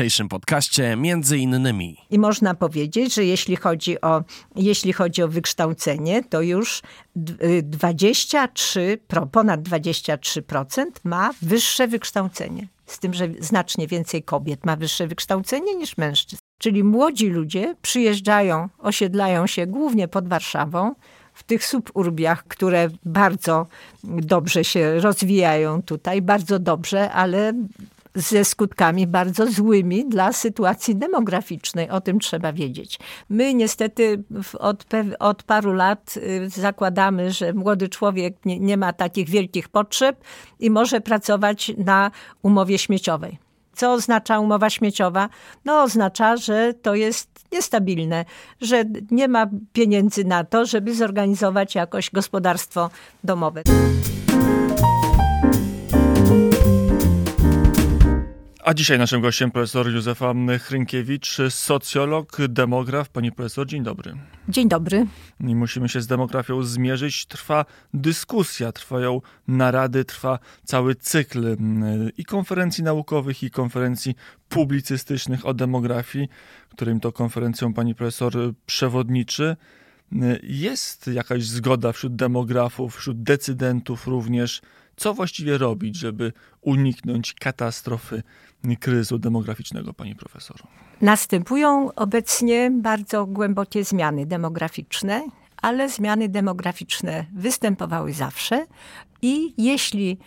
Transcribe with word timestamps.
dzisiejszym 0.00 0.28
podcaście 0.28 0.96
między 0.96 1.38
innymi. 1.38 1.96
I 2.10 2.18
można 2.18 2.54
powiedzieć, 2.54 3.14
że 3.14 3.24
jeśli 3.24 3.56
chodzi 3.56 4.00
o, 4.00 4.22
jeśli 4.56 4.92
chodzi 4.92 5.22
o 5.22 5.28
wykształcenie, 5.28 6.24
to 6.24 6.40
już 6.40 6.82
23, 7.62 8.80
y, 8.80 8.98
ponad 9.32 9.60
23% 9.62 10.84
ma 11.04 11.30
wyższe 11.42 11.88
wykształcenie. 11.88 12.68
Z 12.86 12.98
tym, 12.98 13.14
że 13.14 13.28
znacznie 13.40 13.86
więcej 13.86 14.22
kobiet 14.22 14.66
ma 14.66 14.76
wyższe 14.76 15.06
wykształcenie 15.06 15.74
niż 15.74 15.96
mężczyzn. 15.96 16.42
Czyli 16.58 16.84
młodzi 16.84 17.28
ludzie 17.28 17.74
przyjeżdżają, 17.82 18.68
osiedlają 18.78 19.46
się 19.46 19.66
głównie 19.66 20.08
pod 20.08 20.28
Warszawą, 20.28 20.94
w 21.34 21.42
tych 21.42 21.66
suburbiach, 21.66 22.44
które 22.44 22.88
bardzo 23.04 23.66
dobrze 24.04 24.64
się 24.64 25.00
rozwijają 25.00 25.82
tutaj, 25.82 26.22
bardzo 26.22 26.58
dobrze, 26.58 27.12
ale 27.12 27.52
ze 28.14 28.44
skutkami 28.44 29.06
bardzo 29.06 29.46
złymi 29.46 30.08
dla 30.08 30.32
sytuacji 30.32 30.96
demograficznej. 30.96 31.90
O 31.90 32.00
tym 32.00 32.20
trzeba 32.20 32.52
wiedzieć. 32.52 32.98
My 33.28 33.54
niestety 33.54 34.24
od, 34.58 34.84
od 35.18 35.42
paru 35.42 35.72
lat 35.72 36.14
y, 36.16 36.48
zakładamy, 36.48 37.32
że 37.32 37.52
młody 37.52 37.88
człowiek 37.88 38.44
nie, 38.44 38.60
nie 38.60 38.76
ma 38.76 38.92
takich 38.92 39.28
wielkich 39.28 39.68
potrzeb 39.68 40.24
i 40.60 40.70
może 40.70 41.00
pracować 41.00 41.72
na 41.78 42.10
umowie 42.42 42.78
śmieciowej. 42.78 43.38
Co 43.74 43.92
oznacza 43.92 44.38
umowa 44.38 44.70
śmieciowa? 44.70 45.28
No 45.64 45.82
oznacza, 45.82 46.36
że 46.36 46.74
to 46.74 46.94
jest 46.94 47.30
niestabilne, 47.52 48.24
że 48.60 48.84
nie 49.10 49.28
ma 49.28 49.46
pieniędzy 49.72 50.24
na 50.24 50.44
to, 50.44 50.66
żeby 50.66 50.94
zorganizować 50.94 51.74
jakoś 51.74 52.10
gospodarstwo 52.10 52.90
domowe. 53.24 53.62
A 58.64 58.74
dzisiaj 58.74 58.98
naszym 58.98 59.20
gościem 59.20 59.50
profesor 59.50 59.88
Józefa 59.88 60.34
Hrynkiewicz, 60.58 61.38
socjolog, 61.48 62.36
demograf. 62.48 63.08
Pani 63.08 63.32
profesor, 63.32 63.66
dzień 63.66 63.82
dobry. 63.82 64.14
Dzień 64.48 64.68
dobry. 64.68 65.06
I 65.40 65.54
musimy 65.54 65.88
się 65.88 66.00
z 66.00 66.06
demografią 66.06 66.62
zmierzyć. 66.62 67.26
Trwa 67.26 67.64
dyskusja, 67.94 68.72
trwają 68.72 69.20
narady, 69.48 70.04
trwa 70.04 70.38
cały 70.64 70.94
cykl 70.94 71.46
mm, 71.46 72.10
i 72.16 72.24
konferencji 72.24 72.84
naukowych, 72.84 73.42
i 73.42 73.50
konferencji 73.50 74.14
publicystycznych 74.48 75.46
o 75.46 75.54
demografii, 75.54 76.28
którym 76.70 77.00
to 77.00 77.12
konferencją 77.12 77.74
pani 77.74 77.94
profesor 77.94 78.32
przewodniczy. 78.66 79.56
Jest 80.42 81.06
jakaś 81.06 81.44
zgoda 81.44 81.92
wśród 81.92 82.16
demografów, 82.16 82.96
wśród 82.96 83.22
decydentów 83.22 84.06
również, 84.06 84.62
co 84.96 85.14
właściwie 85.14 85.58
robić, 85.58 85.96
żeby 85.96 86.32
uniknąć 86.60 87.34
katastrofy 87.34 88.22
kryzysu 88.80 89.18
demograficznego, 89.18 89.94
pani 89.94 90.14
profesor? 90.14 90.56
Następują 91.00 91.94
obecnie 91.94 92.70
bardzo 92.70 93.26
głębokie 93.26 93.84
zmiany 93.84 94.26
demograficzne, 94.26 95.26
ale 95.56 95.88
zmiany 95.88 96.28
demograficzne 96.28 97.26
występowały 97.34 98.12
zawsze 98.12 98.66
i 99.22 99.54
jeśli 99.58 100.18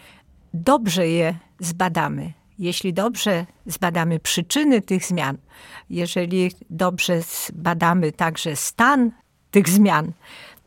dobrze 0.54 1.08
je 1.08 1.36
zbadamy, 1.60 2.34
jeśli 2.60 2.94
dobrze 2.94 3.46
zbadamy 3.66 4.20
przyczyny 4.20 4.82
tych 4.82 5.06
zmian, 5.06 5.38
jeżeli 5.90 6.52
dobrze 6.70 7.22
zbadamy 7.22 8.12
także 8.12 8.56
stan 8.56 9.12
tych 9.52 9.70
zmian, 9.70 10.12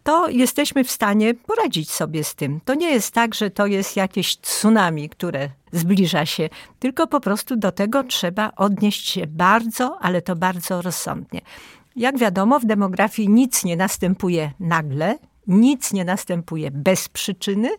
to 0.07 0.29
jesteśmy 0.29 0.85
w 0.85 0.91
stanie 0.91 1.35
poradzić 1.35 1.91
sobie 1.91 2.25
z 2.25 2.35
tym. 2.35 2.61
To 2.65 2.75
nie 2.75 2.91
jest 2.91 3.15
tak, 3.15 3.35
że 3.35 3.51
to 3.51 3.67
jest 3.67 3.97
jakieś 3.97 4.37
tsunami, 4.37 5.09
które 5.09 5.49
zbliża 5.73 6.27
się, 6.27 6.49
tylko 6.79 7.07
po 7.07 7.21
prostu 7.21 7.57
do 7.57 7.73
tego 7.73 8.05
trzeba 8.05 8.53
odnieść 8.57 9.09
się 9.09 9.27
bardzo, 9.27 9.99
ale 10.01 10.23
to 10.23 10.37
bardzo 10.37 10.83
rozsądnie. 10.83 11.41
Jak 11.97 12.19
wiadomo, 12.19 12.61
w 12.61 12.65
demografii 12.65 13.29
nic 13.29 13.65
nie 13.65 13.77
następuje 13.77 14.53
nagle, 14.61 15.19
nic 15.47 15.93
nie 15.93 16.05
następuje 16.05 16.71
bez 16.71 17.09
przyczyny, 17.09 17.71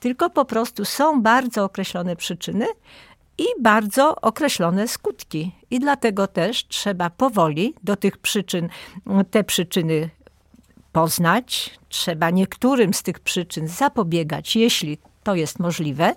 tylko 0.00 0.30
po 0.30 0.44
prostu 0.44 0.84
są 0.84 1.22
bardzo 1.22 1.64
określone 1.64 2.16
przyczyny 2.16 2.66
i 3.38 3.44
bardzo 3.60 4.16
określone 4.16 4.88
skutki. 4.88 5.52
I 5.70 5.80
dlatego 5.80 6.26
też 6.26 6.66
trzeba 6.68 7.10
powoli 7.10 7.74
do 7.82 7.96
tych 7.96 8.18
przyczyn, 8.18 8.68
te 9.30 9.44
przyczyny 9.44 10.10
poznać, 10.92 11.78
trzeba 11.88 12.30
niektórym 12.30 12.94
z 12.94 13.02
tych 13.02 13.20
przyczyn 13.20 13.68
zapobiegać, 13.68 14.56
jeśli 14.56 14.98
to 15.22 15.34
jest 15.34 15.58
możliwe, 15.58 16.14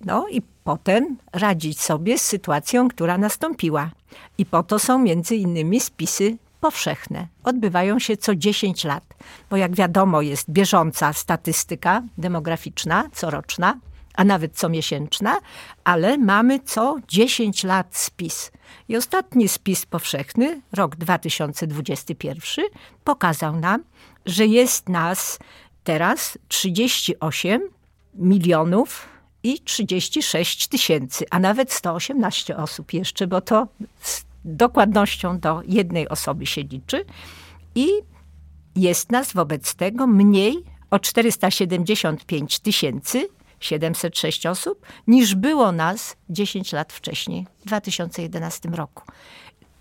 no 0.00 0.28
i 0.28 0.42
potem 0.64 1.16
radzić 1.32 1.80
sobie 1.80 2.18
z 2.18 2.22
sytuacją, 2.22 2.88
która 2.88 3.18
nastąpiła. 3.18 3.90
I 4.38 4.46
po 4.46 4.62
to 4.62 4.78
są 4.78 4.98
między 4.98 5.36
innymi 5.36 5.80
spisy 5.80 6.36
powszechne. 6.60 7.26
Odbywają 7.44 7.98
się 7.98 8.16
co 8.16 8.34
10 8.34 8.84
lat, 8.84 9.04
bo 9.50 9.56
jak 9.56 9.74
wiadomo 9.74 10.22
jest 10.22 10.50
bieżąca 10.50 11.12
statystyka 11.12 12.02
demograficzna, 12.18 13.04
coroczna, 13.12 13.78
a 14.14 14.24
nawet 14.24 14.56
comiesięczna, 14.56 15.38
ale 15.84 16.18
mamy 16.18 16.60
co 16.60 16.96
10 17.08 17.64
lat 17.64 17.96
spis. 17.96 18.50
I 18.88 18.96
ostatni 18.96 19.48
spis 19.48 19.86
powszechny, 19.86 20.60
rok 20.72 20.96
2021, 20.96 22.64
pokazał 23.04 23.56
nam, 23.56 23.84
że 24.26 24.46
jest 24.46 24.88
nas 24.88 25.38
teraz 25.84 26.38
38 26.48 27.68
milionów 28.14 29.08
i 29.42 29.60
36 29.60 30.68
tysięcy, 30.68 31.24
a 31.30 31.38
nawet 31.38 31.72
118 31.72 32.56
osób 32.56 32.92
jeszcze, 32.92 33.26
bo 33.26 33.40
to 33.40 33.68
z 34.00 34.24
dokładnością 34.44 35.38
do 35.38 35.62
jednej 35.66 36.08
osoby 36.08 36.46
się 36.46 36.62
liczy. 36.62 37.04
I 37.74 37.88
jest 38.76 39.12
nas 39.12 39.32
wobec 39.32 39.74
tego 39.74 40.06
mniej 40.06 40.64
o 40.90 40.98
475 40.98 42.58
tysięcy 42.58 43.28
706 43.64 44.46
osób, 44.46 44.86
niż 45.06 45.34
było 45.34 45.72
nas 45.72 46.16
10 46.30 46.72
lat 46.72 46.92
wcześniej, 46.92 47.46
w 47.60 47.66
2011 47.66 48.68
roku. 48.68 49.02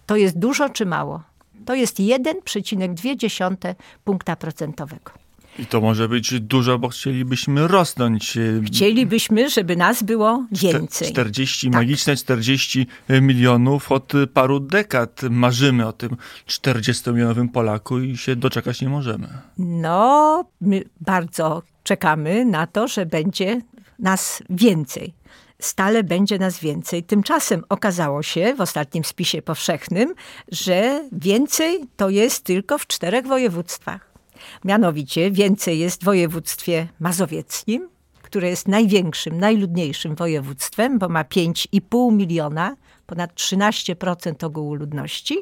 To 0.06 0.16
jest 0.16 0.40
dużo 0.40 0.70
czy 0.70 0.86
mało? 0.86 1.24
To 1.66 1.76
jest 1.76 2.00
1,2 2.00 3.76
punkta 4.04 4.36
procentowego. 4.36 5.12
I 5.60 5.66
to 5.66 5.82
może 5.82 6.10
być 6.10 6.40
dużo, 6.40 6.80
bo 6.80 6.90
chcielibyśmy 6.90 7.68
rosnąć. 7.68 8.38
E, 8.38 8.42
chcielibyśmy, 8.66 9.50
żeby 9.50 9.76
nas 9.76 10.04
było 10.04 10.46
więcej. 10.52 11.12
40, 11.12 11.68
tak. 11.68 11.82
magiczne 11.82 12.16
40 12.16 12.88
milionów 13.10 13.92
od 13.92 14.14
paru 14.34 14.60
dekad. 14.60 15.22
Marzymy 15.30 15.88
o 15.88 15.94
tym 15.94 16.18
40-milionowym 16.48 17.50
Polaku 17.50 18.00
i 18.00 18.18
się 18.18 18.36
doczekać 18.36 18.82
nie 18.82 18.90
możemy. 18.90 19.28
No, 19.58 20.46
my 20.62 20.84
bardzo 21.02 21.64
czekamy 21.84 22.46
na 22.46 22.68
to, 22.68 22.88
że 22.88 23.06
będzie 23.06 23.62
nas 24.04 24.44
więcej. 24.50 25.14
Stale 25.60 26.04
będzie 26.04 26.40
nas 26.40 26.60
więcej. 26.60 27.04
Tymczasem 27.04 27.64
okazało 27.70 28.24
się 28.24 28.54
w 28.58 28.62
ostatnim 28.62 29.04
spisie 29.04 29.42
powszechnym, 29.42 30.14
że 30.52 31.10
więcej 31.12 31.80
to 31.98 32.10
jest 32.10 32.44
tylko 32.44 32.78
w 32.78 32.88
czterech 32.88 33.28
województwach. 33.28 34.14
Mianowicie 34.66 35.32
więcej 35.32 35.80
jest 35.80 36.02
w 36.02 36.06
województwie 36.06 36.88
mazowieckim, 37.00 37.90
które 38.22 38.50
jest 38.50 38.68
największym, 38.68 39.40
najludniejszym 39.40 40.16
województwem, 40.16 41.00
bo 41.00 41.10
ma 41.10 41.24
5,5 41.24 42.14
miliona, 42.14 42.76
ponad 43.06 43.34
13% 43.34 44.46
ogółu 44.46 44.74
ludności. 44.74 45.38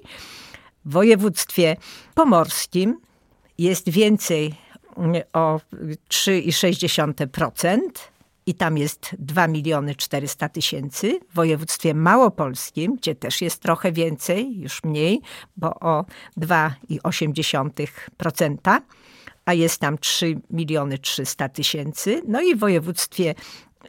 W 0.85 0.91
województwie 0.91 1.77
pomorskim 2.15 2.99
jest 3.57 3.89
więcej 3.89 4.55
o 5.33 5.59
3,6%, 6.09 7.79
i 8.45 8.53
tam 8.53 8.77
jest 8.77 9.15
2 9.19 9.47
miliony 9.47 9.95
400 9.95 10.49
tysięcy. 10.49 11.19
W 11.29 11.35
województwie 11.35 11.93
małopolskim, 11.93 12.95
gdzie 12.95 13.15
też 13.15 13.41
jest 13.41 13.61
trochę 13.61 13.91
więcej, 13.91 14.59
już 14.59 14.83
mniej, 14.83 15.21
bo 15.57 15.79
o 15.79 16.05
2,8%, 16.37 18.81
a 19.45 19.53
jest 19.53 19.79
tam 19.79 19.97
3 19.97 20.41
miliony 20.49 20.97
300 20.97 21.49
tysięcy. 21.49 22.21
No 22.27 22.41
i 22.41 22.55
w 22.55 22.59
województwie 22.59 23.35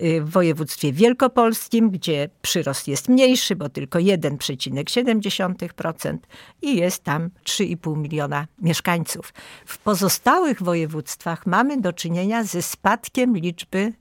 y, 0.03 0.23
w 0.23 0.31
województwie 0.31 0.93
wielkopolskim, 0.93 1.91
gdzie 1.91 2.29
przyrost 2.43 2.89
jest 2.89 3.09
mniejszy, 3.09 3.57
bo 3.57 3.69
tylko 3.69 3.99
1,7% 3.99 6.19
i 6.63 6.77
jest 6.77 7.05
tam 7.05 7.31
3,5 7.45 7.97
miliona 7.97 8.47
mieszkańców. 8.59 9.33
W 9.67 9.79
pozostałych 9.79 10.63
województwach 10.63 11.47
mamy 11.47 11.81
do 11.81 11.93
czynienia 11.93 12.45
ze 12.45 12.63
spadkiem 12.63 13.37
liczby 13.37 13.93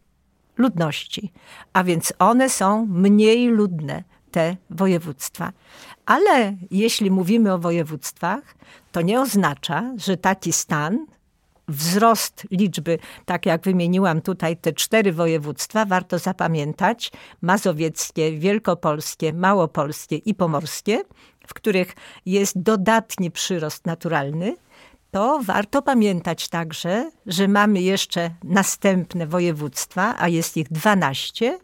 ludności, 0.61 1.31
a 1.73 1.83
więc 1.83 2.13
one 2.19 2.49
są 2.49 2.85
mniej 2.85 3.47
ludne, 3.47 4.03
te 4.31 4.57
województwa. 4.69 5.51
Ale 6.05 6.55
jeśli 6.71 7.11
mówimy 7.11 7.53
o 7.53 7.59
województwach, 7.59 8.55
to 8.91 9.01
nie 9.01 9.21
oznacza, 9.21 9.93
że 9.97 10.17
taki 10.17 10.53
stan 10.53 11.05
wzrost 11.67 12.47
liczby, 12.51 12.99
tak 13.25 13.45
jak 13.45 13.63
wymieniłam 13.63 14.21
tutaj 14.21 14.57
te 14.57 14.73
cztery 14.73 15.13
województwa, 15.13 15.85
warto 15.85 16.19
zapamiętać, 16.19 17.11
mazowieckie, 17.41 18.37
wielkopolskie, 18.37 19.33
małopolskie 19.33 20.15
i 20.15 20.35
pomorskie, 20.35 21.03
w 21.47 21.53
których 21.53 21.95
jest 22.25 22.61
dodatni 22.61 23.31
przyrost 23.31 23.85
naturalny, 23.85 24.55
to 25.11 25.39
warto 25.43 25.81
pamiętać 25.81 26.47
także, 26.47 27.11
że 27.25 27.47
mamy 27.47 27.81
jeszcze 27.81 28.31
następne 28.43 29.27
województwa, 29.27 30.15
a 30.19 30.27
jest 30.27 30.57
ich 30.57 30.69
12, 30.69 31.59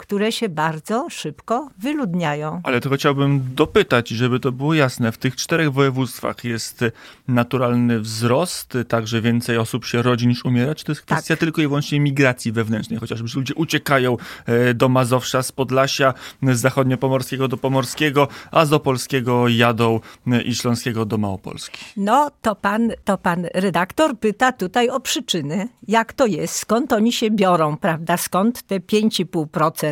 które 0.00 0.32
się 0.32 0.48
bardzo 0.48 1.06
szybko 1.10 1.70
wyludniają. 1.78 2.60
Ale 2.64 2.80
tylko 2.80 2.96
chciałbym 2.96 3.54
dopytać, 3.54 4.08
żeby 4.08 4.40
to 4.40 4.52
było 4.52 4.74
jasne. 4.74 5.12
W 5.12 5.18
tych 5.18 5.36
czterech 5.36 5.72
województwach 5.72 6.44
jest 6.44 6.84
naturalny 7.28 8.00
wzrost, 8.00 8.78
także 8.88 9.20
więcej 9.20 9.58
osób 9.58 9.84
się 9.84 10.02
rodzi 10.02 10.26
niż 10.26 10.44
umiera? 10.44 10.74
Czy 10.74 10.84
to 10.84 10.92
jest 10.92 11.02
kwestia 11.02 11.34
tak. 11.34 11.40
tylko 11.40 11.62
i 11.62 11.66
wyłącznie 11.66 12.00
migracji 12.00 12.52
wewnętrznej? 12.52 12.98
Chociażby 12.98 13.28
ludzie 13.34 13.54
uciekają 13.54 14.16
e, 14.46 14.74
do 14.74 14.88
Mazowsza 14.88 15.42
z 15.42 15.52
Podlasia, 15.52 16.14
z 16.42 16.60
zachodniopomorskiego 16.60 17.48
do 17.48 17.56
Pomorskiego, 17.56 18.28
a 18.50 18.64
z 18.64 18.72
Opolskiego 18.72 19.48
jadą 19.48 20.00
e, 20.26 20.42
i 20.42 20.54
Śląskiego 20.54 21.04
do 21.04 21.18
Małopolski. 21.18 21.78
No, 21.96 22.30
to 22.42 22.54
pan, 22.54 22.92
to 23.04 23.18
pan 23.18 23.46
redaktor 23.54 24.18
pyta 24.18 24.52
tutaj 24.52 24.88
o 24.88 25.00
przyczyny. 25.00 25.68
Jak 25.88 26.12
to 26.12 26.26
jest? 26.26 26.54
Skąd 26.54 26.92
oni 26.92 27.12
się 27.12 27.30
biorą, 27.30 27.76
prawda? 27.76 28.16
Skąd 28.16 28.62
te 28.62 28.80
5,5%? 28.80 29.89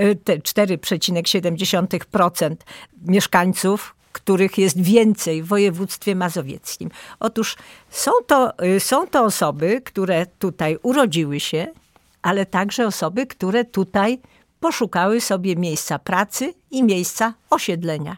Y, 0.00 0.16
te 0.24 0.38
4,7% 0.38 2.56
mieszkańców, 3.06 3.94
których 4.12 4.58
jest 4.58 4.82
więcej 4.82 5.42
w 5.42 5.46
województwie 5.46 6.14
mazowieckim. 6.14 6.90
Otóż 7.20 7.56
są 7.90 8.10
to, 8.26 8.64
y, 8.64 8.80
są 8.80 9.06
to 9.06 9.24
osoby, 9.24 9.80
które 9.84 10.26
tutaj 10.26 10.78
urodziły 10.82 11.40
się, 11.40 11.66
ale 12.22 12.46
także 12.46 12.86
osoby, 12.86 13.26
które 13.26 13.64
tutaj 13.64 14.18
poszukały 14.60 15.20
sobie 15.20 15.56
miejsca 15.56 15.98
pracy 15.98 16.54
i 16.70 16.82
miejsca 16.82 17.34
osiedlenia. 17.50 18.16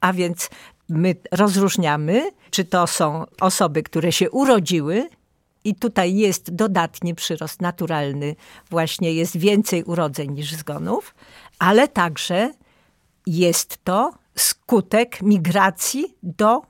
A 0.00 0.12
więc 0.12 0.50
my 0.88 1.16
rozróżniamy, 1.32 2.30
czy 2.50 2.64
to 2.64 2.86
są 2.86 3.24
osoby, 3.40 3.82
które 3.82 4.12
się 4.12 4.30
urodziły 4.30 5.08
i 5.64 5.74
tutaj 5.74 6.16
jest 6.16 6.54
dodatni 6.54 7.14
przyrost 7.14 7.60
naturalny, 7.62 8.36
właśnie 8.70 9.12
jest 9.12 9.36
więcej 9.36 9.84
urodzeń 9.84 10.30
niż 10.30 10.52
zgonów, 10.52 11.14
ale 11.58 11.88
także 11.88 12.52
jest 13.26 13.84
to 13.84 14.12
skutek 14.36 15.22
migracji 15.22 16.16
do 16.22 16.62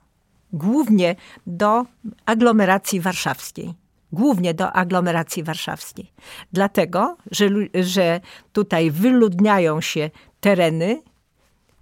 głównie 0.53 1.17
do 1.47 1.85
aglomeracji 2.27 3.01
warszawskiej. 3.01 3.75
Głównie 4.13 4.55
do 4.55 4.73
aglomeracji 4.73 5.43
warszawskiej. 5.43 6.13
Dlatego, 6.53 7.17
że, 7.31 7.49
że 7.75 8.21
tutaj 8.53 8.91
wyludniają 8.91 9.81
się 9.81 10.11
tereny 10.41 11.03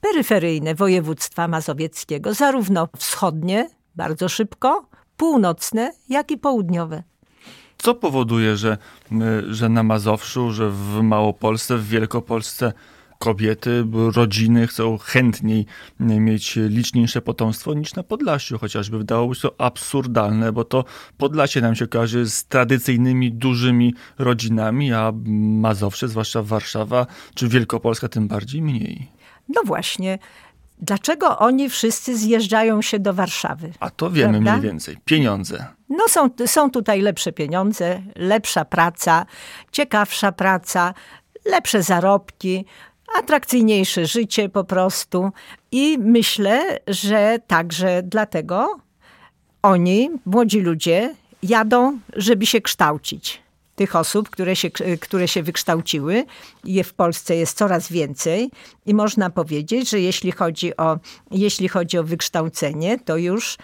peryferyjne 0.01 0.75
województwa 0.75 1.49
mazowieckiego, 1.49 2.35
zarówno 2.35 2.89
wschodnie, 2.97 3.71
bardzo 3.97 4.29
szybko, 4.29 4.87
północne, 5.23 5.93
jak 6.09 6.31
i 6.31 6.39
południowe. 6.39 7.03
Co 7.79 7.95
powoduje, 7.95 8.57
że, 8.57 8.79
że 9.49 9.69
na 9.69 9.83
Mazowszu, 9.83 10.53
że 10.53 10.71
w 10.71 11.01
Małopolsce, 11.03 11.77
w 11.77 11.89
Wielkopolsce 11.89 12.73
kobiety, 13.19 13.85
rodziny 14.15 14.67
chcą 14.67 14.99
chętniej 14.99 15.67
mieć 16.01 16.57
liczniejsze 16.57 17.21
potomstwo 17.21 17.75
niż 17.75 17.95
na 17.95 18.03
Podlasiu, 18.03 18.59
chociażby 18.59 18.99
wydawałoby 18.99 19.35
się 19.35 19.41
to 19.41 19.61
absurdalne, 19.61 20.53
bo 20.53 20.65
to 20.65 20.85
Podlasie 21.19 21.61
nam 21.61 21.75
się 21.75 21.87
kojarzy 21.87 22.31
z 22.31 22.45
tradycyjnymi, 22.45 23.33
dużymi 23.33 23.95
rodzinami, 24.19 24.93
a 24.93 25.13
Mazowsze, 25.61 26.09
zwłaszcza 26.09 26.43
Warszawa 26.43 27.07
czy 27.35 27.49
Wielkopolska 27.49 28.09
tym 28.09 28.29
bardziej 28.29 28.63
mniej. 28.63 29.13
No 29.49 29.63
właśnie. 29.65 30.19
Dlaczego 30.83 31.39
oni 31.39 31.71
wszyscy 31.71 32.17
zjeżdżają 32.17 32.83
się 32.83 32.99
do 32.99 33.15
Warszawy? 33.15 33.73
A 33.81 33.91
to 33.91 34.11
wiemy 34.11 34.33
prawda? 34.33 34.53
mniej 34.53 34.63
więcej. 34.63 34.97
Pieniądze. 35.05 35.67
No 35.89 36.09
są, 36.09 36.31
są 36.47 36.71
tutaj 36.71 37.01
lepsze 37.01 37.33
pieniądze, 37.33 38.03
lepsza 38.17 38.65
praca, 38.65 39.27
ciekawsza 39.73 40.33
praca, 40.33 40.95
lepsze 41.45 41.83
zarobki, 41.83 42.65
atrakcyjniejsze 43.19 44.07
życie 44.07 44.49
po 44.49 44.65
prostu. 44.65 45.31
I 45.73 45.99
myślę, 46.01 46.79
że 46.87 47.39
także 47.47 48.03
dlatego 48.05 48.77
oni, 49.63 50.11
młodzi 50.25 50.61
ludzie, 50.61 51.15
jadą, 51.43 51.99
żeby 52.17 52.47
się 52.47 52.61
kształcić 52.61 53.42
tych 53.77 53.97
osób, 53.97 54.31
które 54.31 54.57
się, 54.57 54.71
które 55.01 55.29
się 55.29 55.43
wykształciły. 55.43 56.25
Je 56.65 56.85
w 56.85 56.95
Polsce 56.95 57.37
jest 57.37 57.57
coraz 57.59 57.89
więcej 57.89 58.51
i 58.87 58.95
można 58.95 59.31
powiedzieć, 59.31 59.91
że 59.91 60.01
jeśli 60.01 60.33
chodzi 60.33 60.77
o, 60.77 60.99
jeśli 61.31 61.69
chodzi 61.69 61.99
o 61.99 62.05
wykształcenie, 62.05 62.99
to 62.99 63.17
już 63.17 63.59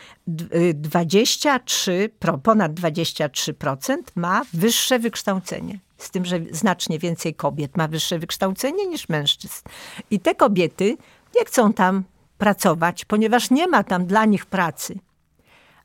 23, 0.74 2.10
ponad 2.42 2.72
23% 2.72 3.96
ma 4.14 4.42
wyższe 4.52 4.98
wykształcenie. 4.98 5.78
Z 5.98 6.10
tym, 6.10 6.24
że 6.24 6.40
znacznie 6.50 6.98
więcej 6.98 7.34
kobiet 7.34 7.76
ma 7.76 7.88
wyższe 7.88 8.18
wykształcenie 8.18 8.86
niż 8.86 9.08
mężczyzn. 9.08 9.62
I 10.10 10.20
te 10.20 10.34
kobiety 10.34 10.96
nie 11.36 11.44
chcą 11.44 11.72
tam 11.72 12.04
pracować, 12.38 13.04
ponieważ 13.04 13.50
nie 13.50 13.66
ma 13.66 13.84
tam 13.84 14.06
dla 14.06 14.24
nich 14.24 14.46
pracy. 14.46 14.98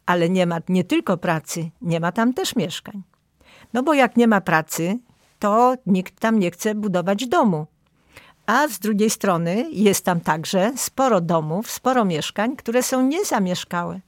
Ale 0.05 0.29
nie 0.29 0.45
ma 0.45 0.59
nie 0.69 0.83
tylko 0.83 1.17
pracy, 1.17 1.69
nie 1.81 1.99
ma 1.99 2.11
tam 2.11 2.33
też 2.33 2.55
mieszkań. 2.55 3.03
No 3.73 3.83
bo 3.83 3.93
jak 3.93 4.17
nie 4.17 4.27
ma 4.27 4.41
pracy, 4.41 4.99
to 5.39 5.75
nikt 5.85 6.19
tam 6.19 6.39
nie 6.39 6.51
chce 6.51 6.75
budować 6.75 7.27
domu. 7.27 7.67
A 8.45 8.67
z 8.67 8.79
drugiej 8.79 9.09
strony 9.09 9.65
jest 9.71 10.05
tam 10.05 10.21
także 10.21 10.73
sporo 10.77 11.21
domów, 11.21 11.71
sporo 11.71 12.05
mieszkań, 12.05 12.55
które 12.55 12.83
są 12.83 13.07
niezamieszkałe. 13.07 13.99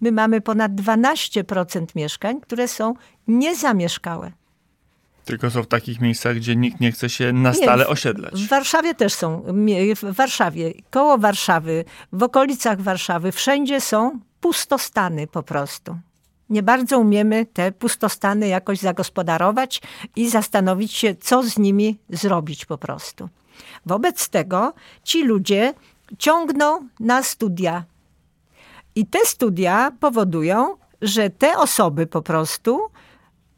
My 0.00 0.12
mamy 0.12 0.40
ponad 0.40 0.72
12% 0.72 1.86
mieszkań, 1.94 2.40
które 2.40 2.68
są 2.68 2.94
niezamieszkałe. 3.28 4.32
Tylko 5.24 5.50
są 5.50 5.62
w 5.62 5.66
takich 5.66 6.00
miejscach, 6.00 6.36
gdzie 6.36 6.56
nikt 6.56 6.80
nie 6.80 6.92
chce 6.92 7.10
się 7.10 7.32
na 7.32 7.54
stale 7.54 7.84
nie, 7.84 7.90
osiedlać. 7.90 8.44
W 8.44 8.48
Warszawie 8.48 8.94
też 8.94 9.14
są. 9.14 9.42
W 10.02 10.14
Warszawie, 10.14 10.72
koło 10.90 11.18
Warszawy, 11.18 11.84
w 12.12 12.22
okolicach 12.22 12.80
Warszawy, 12.80 13.32
wszędzie 13.32 13.80
są 13.80 14.20
pustostany 14.40 15.26
po 15.26 15.42
prostu 15.42 15.96
nie 16.50 16.62
bardzo 16.62 16.98
umiemy 16.98 17.46
te 17.46 17.72
pustostany 17.72 18.48
jakoś 18.48 18.78
zagospodarować 18.78 19.82
i 20.16 20.30
zastanowić 20.30 20.92
się, 20.92 21.14
co 21.14 21.42
z 21.42 21.58
nimi 21.58 21.98
zrobić 22.10 22.66
po 22.66 22.78
prostu. 22.78 23.28
Wobec 23.86 24.28
tego 24.28 24.74
ci 25.02 25.24
ludzie 25.24 25.74
ciągną 26.18 26.88
na 27.00 27.22
studia. 27.22 27.84
I 28.94 29.06
te 29.06 29.18
studia 29.24 29.92
powodują, 30.00 30.76
że 31.02 31.30
te 31.30 31.58
osoby 31.58 32.06
po 32.06 32.22
prostu 32.22 32.80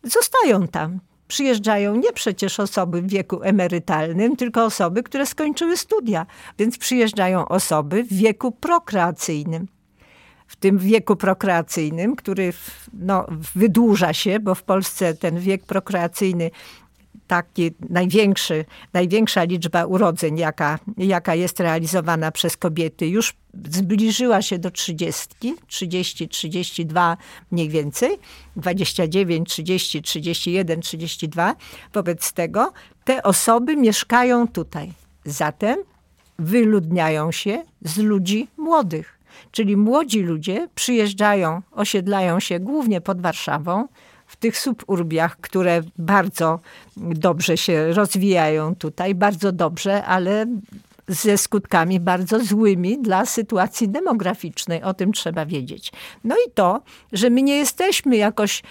zostają 0.02 0.68
tam. 0.68 1.00
Przyjeżdżają 1.28 1.96
nie 1.96 2.12
przecież 2.12 2.60
osoby 2.60 3.02
w 3.02 3.08
wieku 3.08 3.42
emerytalnym, 3.42 4.36
tylko 4.36 4.64
osoby, 4.64 5.02
które 5.02 5.26
skończyły 5.26 5.76
studia. 5.76 6.26
Więc 6.58 6.78
przyjeżdżają 6.78 7.48
osoby 7.48 8.04
w 8.04 8.12
wieku 8.12 8.52
prokreacyjnym 8.52 9.66
w 10.50 10.56
tym 10.56 10.78
wieku 10.78 11.16
prokreacyjnym, 11.16 12.16
który 12.16 12.52
no, 12.92 13.26
wydłuża 13.54 14.12
się, 14.12 14.40
bo 14.40 14.54
w 14.54 14.62
Polsce 14.62 15.14
ten 15.14 15.40
wiek 15.40 15.64
prokreacyjny 15.64 16.50
taki 17.26 17.70
największy, 17.90 18.64
największa 18.92 19.44
liczba 19.44 19.84
urodzeń, 19.84 20.38
jaka, 20.38 20.78
jaka 20.98 21.34
jest 21.34 21.60
realizowana 21.60 22.32
przez 22.32 22.56
kobiety, 22.56 23.06
już 23.06 23.34
zbliżyła 23.70 24.42
się 24.42 24.58
do 24.58 24.70
30, 24.70 25.28
30, 25.66 26.28
32 26.28 27.16
mniej 27.50 27.68
więcej, 27.68 28.10
29, 28.56 29.48
30, 29.48 30.02
31, 30.02 30.80
32. 30.80 31.56
Wobec 31.94 32.32
tego 32.32 32.72
te 33.04 33.22
osoby 33.22 33.76
mieszkają 33.76 34.48
tutaj. 34.48 34.92
Zatem 35.24 35.78
wyludniają 36.38 37.32
się 37.32 37.62
z 37.82 37.98
ludzi 37.98 38.48
młodych. 38.56 39.19
Czyli 39.50 39.76
młodzi 39.76 40.22
ludzie 40.22 40.68
przyjeżdżają, 40.74 41.62
osiedlają 41.72 42.40
się 42.40 42.60
głównie 42.60 43.00
pod 43.00 43.20
Warszawą, 43.20 43.88
w 44.30 44.36
tych 44.36 44.58
suburbiach, 44.58 45.36
które 45.40 45.82
bardzo 45.98 46.60
dobrze 46.96 47.56
się 47.56 47.92
rozwijają 47.92 48.74
tutaj, 48.74 49.14
bardzo 49.14 49.52
dobrze, 49.52 50.04
ale 50.04 50.46
ze 51.08 51.38
skutkami 51.38 52.00
bardzo 52.00 52.44
złymi 52.44 52.98
dla 52.98 53.26
sytuacji 53.26 53.88
demograficznej. 53.88 54.82
O 54.82 54.94
tym 54.94 55.12
trzeba 55.12 55.46
wiedzieć. 55.46 55.92
No 56.24 56.34
i 56.46 56.50
to, 56.54 56.82
że 57.12 57.30
my 57.30 57.42
nie 57.42 57.56
jesteśmy 57.56 58.16
jakoś 58.16 58.62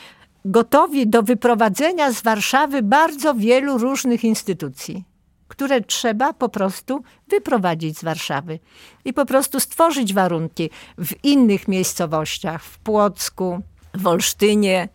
gotowi 0.45 1.07
do 1.07 1.23
wyprowadzenia 1.23 2.11
z 2.11 2.21
Warszawy 2.21 2.83
bardzo 2.83 3.33
wielu 3.35 3.77
różnych 3.77 4.23
instytucji 4.23 5.08
które 5.59 5.81
trzeba 5.81 6.33
po 6.33 6.49
prostu 6.49 7.03
wyprowadzić 7.27 7.97
z 7.97 8.03
Warszawy 8.03 8.59
i 9.05 9.13
po 9.13 9.25
prostu 9.25 9.59
stworzyć 9.59 10.13
warunki 10.13 10.69
w 10.97 11.23
innych 11.23 11.67
miejscowościach, 11.67 12.63
w 12.63 12.77
Płocku, 12.77 13.61
w 13.93 14.07
Olsztynie, 14.07 14.89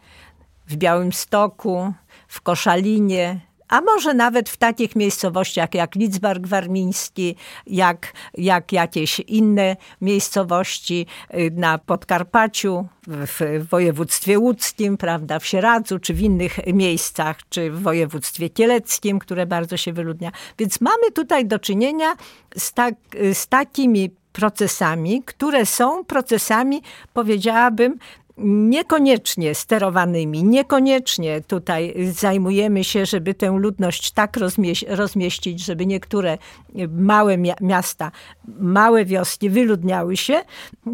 w 0.66 0.76
Białymstoku, 0.76 1.92
w 2.28 2.40
Koszalinie, 2.40 3.40
a 3.74 3.80
może 3.80 4.14
nawet 4.14 4.48
w 4.48 4.56
takich 4.56 4.96
miejscowościach 4.96 5.74
jak 5.74 5.94
Lidzbark 5.94 6.46
Warmiński, 6.46 7.36
jak, 7.66 8.12
jak 8.34 8.72
jakieś 8.72 9.20
inne 9.20 9.76
miejscowości 10.00 11.06
y, 11.34 11.50
na 11.54 11.78
Podkarpaciu, 11.78 12.88
w 13.06 13.66
województwie 13.70 14.38
łódzkim, 14.38 14.96
prawda, 14.96 15.38
w 15.38 15.46
Sieradzu, 15.46 15.98
czy 15.98 16.14
w 16.14 16.22
innych 16.22 16.58
miejscach, 16.66 17.36
czy 17.48 17.70
w 17.70 17.82
województwie 17.82 18.50
kieleckim, 18.50 19.18
które 19.18 19.46
bardzo 19.46 19.76
się 19.76 19.92
wyludnia. 19.92 20.32
Więc 20.58 20.80
mamy 20.80 21.10
tutaj 21.14 21.46
do 21.46 21.58
czynienia 21.58 22.16
z, 22.56 22.72
tak, 22.72 22.94
z 23.32 23.46
takimi 23.46 24.10
procesami, 24.32 25.22
które 25.22 25.66
są 25.66 26.04
procesami, 26.04 26.82
powiedziałabym, 27.12 27.98
niekoniecznie 28.38 29.54
sterowanymi, 29.54 30.44
niekoniecznie 30.44 31.40
tutaj 31.40 31.94
zajmujemy 32.12 32.84
się, 32.84 33.06
żeby 33.06 33.34
tę 33.34 33.50
ludność 33.50 34.10
tak 34.10 34.36
rozmieś 34.36 34.84
rozmieścić, 34.88 35.64
żeby 35.64 35.86
niektóre 35.86 36.38
małe 36.88 37.38
miasta, 37.60 38.10
małe 38.58 39.04
wioski 39.04 39.50
wyludniały 39.50 40.16
się, 40.16 40.42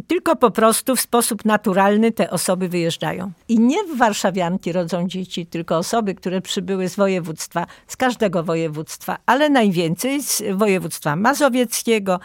tylko 0.06 0.36
po 0.36 0.50
prostu 0.50 0.96
w 0.96 1.00
sposób 1.00 1.44
naturalny 1.44 2.12
te 2.12 2.30
osoby 2.30 2.68
wyjeżdżają. 2.68 3.32
I 3.48 3.60
nie 3.60 3.84
w 3.84 3.96
warszawianki 3.96 4.72
rodzą 4.72 5.08
dzieci, 5.08 5.46
tylko 5.46 5.76
osoby, 5.76 6.14
które 6.14 6.40
przybyły 6.40 6.88
z 6.88 6.96
województwa, 6.96 7.66
z 7.86 7.96
każdego 7.96 8.42
województwa, 8.42 9.18
ale 9.26 9.50
najwięcej 9.50 10.22
z 10.22 10.42
województwa 10.54 11.16
mazowieckiego, 11.16 12.20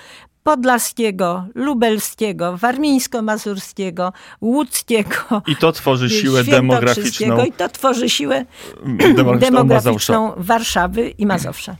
podlaskiego, 0.45 1.45
lubelskiego, 1.55 2.57
warmińsko-mazurskiego, 2.57 4.13
łódzkiego. 4.41 5.41
I 5.47 5.55
to 5.55 5.71
tworzy 5.71 6.09
siłę 6.09 6.43
demograficzną. 6.57 7.45
I 7.45 7.51
to 7.51 7.69
tworzy 7.69 8.09
siłę 8.09 8.45
demograficzną, 9.15 9.39
demograficzną 9.39 10.33
Warszawy 10.37 11.09
i 11.09 11.25
Mazowsza. 11.25 11.75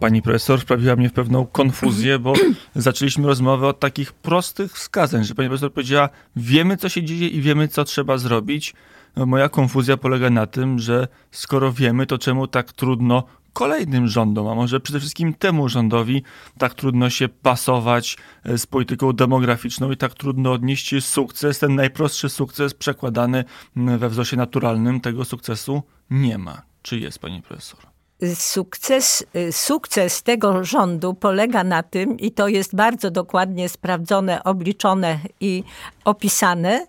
Pani 0.00 0.22
profesor 0.22 0.60
wprawiła 0.60 0.96
mnie 0.96 1.08
w 1.08 1.12
pewną 1.12 1.46
konfuzję, 1.46 2.18
bo 2.18 2.32
zaczęliśmy 2.74 3.26
rozmowę 3.26 3.68
od 3.68 3.80
takich 3.80 4.12
prostych 4.12 4.72
wskazań, 4.72 5.24
że 5.24 5.34
pani 5.34 5.48
profesor 5.48 5.72
powiedziała, 5.72 6.08
wiemy 6.36 6.76
co 6.76 6.88
się 6.88 7.02
dzieje 7.02 7.28
i 7.28 7.40
wiemy 7.40 7.68
co 7.68 7.84
trzeba 7.84 8.18
zrobić. 8.18 8.74
No, 9.16 9.26
moja 9.26 9.48
konfuzja 9.48 9.96
polega 9.96 10.30
na 10.30 10.46
tym, 10.46 10.78
że 10.78 11.08
skoro 11.30 11.72
wiemy, 11.72 12.06
to 12.06 12.18
czemu 12.18 12.46
tak 12.46 12.72
trudno 12.72 13.24
kolejnym 13.52 14.08
rządom, 14.08 14.48
a 14.48 14.54
może 14.54 14.80
przede 14.80 15.00
wszystkim 15.00 15.34
temu 15.34 15.68
rządowi 15.68 16.22
tak 16.58 16.74
trudno 16.74 17.10
się 17.10 17.28
pasować 17.28 18.16
e, 18.44 18.58
z 18.58 18.66
polityką 18.66 19.12
demograficzną 19.12 19.90
i 19.90 19.96
tak 19.96 20.14
trudno 20.14 20.52
odnieść 20.52 21.04
sukces, 21.04 21.58
ten 21.58 21.74
najprostszy 21.74 22.28
sukces 22.28 22.74
przekładany 22.74 23.44
we 23.76 24.08
wzroście 24.08 24.36
naturalnym, 24.36 25.00
tego 25.00 25.24
sukcesu 25.24 25.82
nie 26.10 26.38
ma. 26.38 26.62
Czy 26.82 26.98
jest, 26.98 27.18
pani 27.18 27.42
profesor? 27.42 27.80
Sukces, 28.34 29.24
y, 29.36 29.52
sukces 29.52 30.22
tego 30.22 30.64
rządu 30.64 31.14
polega 31.14 31.64
na 31.64 31.82
tym, 31.82 32.18
i 32.18 32.30
to 32.30 32.48
jest 32.48 32.76
bardzo 32.76 33.10
dokładnie 33.10 33.68
sprawdzone, 33.68 34.44
obliczone 34.44 35.18
i 35.40 35.64
opisane, 36.04 36.86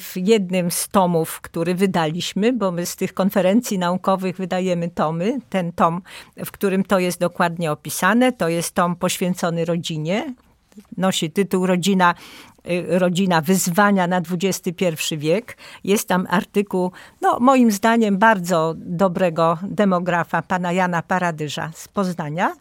w 0.00 0.12
jednym 0.16 0.70
z 0.70 0.88
tomów, 0.88 1.40
który 1.40 1.74
wydaliśmy, 1.74 2.52
bo 2.52 2.72
my 2.72 2.86
z 2.86 2.96
tych 2.96 3.14
konferencji 3.14 3.78
naukowych 3.78 4.36
wydajemy 4.36 4.90
tomy. 4.90 5.38
Ten 5.50 5.72
tom, 5.72 6.02
w 6.44 6.50
którym 6.50 6.84
to 6.84 6.98
jest 6.98 7.20
dokładnie 7.20 7.72
opisane, 7.72 8.32
to 8.32 8.48
jest 8.48 8.74
tom 8.74 8.96
poświęcony 8.96 9.64
rodzinie. 9.64 10.34
Nosi 10.96 11.30
tytuł 11.30 11.66
Rodzina 11.66 12.14
y, 12.70 12.98
rodzina 12.98 13.40
wyzwania 13.40 14.06
na 14.06 14.20
XXI 14.42 15.16
wiek. 15.16 15.56
Jest 15.84 16.08
tam 16.08 16.26
artykuł, 16.30 16.92
no 17.20 17.38
moim 17.40 17.70
zdaniem 17.70 18.18
bardzo 18.18 18.74
dobrego 18.76 19.58
demografa, 19.62 20.42
pana 20.42 20.72
Jana 20.72 21.02
Paradyża 21.02 21.70
z 21.74 21.88
Poznania. 21.88 22.54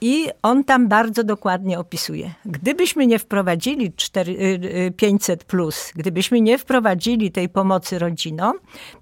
I 0.00 0.28
on 0.42 0.64
tam 0.64 0.88
bardzo 0.88 1.24
dokładnie 1.24 1.78
opisuje. 1.78 2.30
Gdybyśmy 2.44 3.06
nie 3.06 3.18
wprowadzili 3.18 3.92
4, 3.92 4.60
500, 4.96 5.40
y, 5.40 5.42
y, 5.42 5.46
plus, 5.46 5.92
gdybyśmy 5.96 6.40
nie 6.40 6.58
wprowadzili 6.58 7.30
tej 7.30 7.48
pomocy 7.48 7.98
rodzinom, 7.98 8.52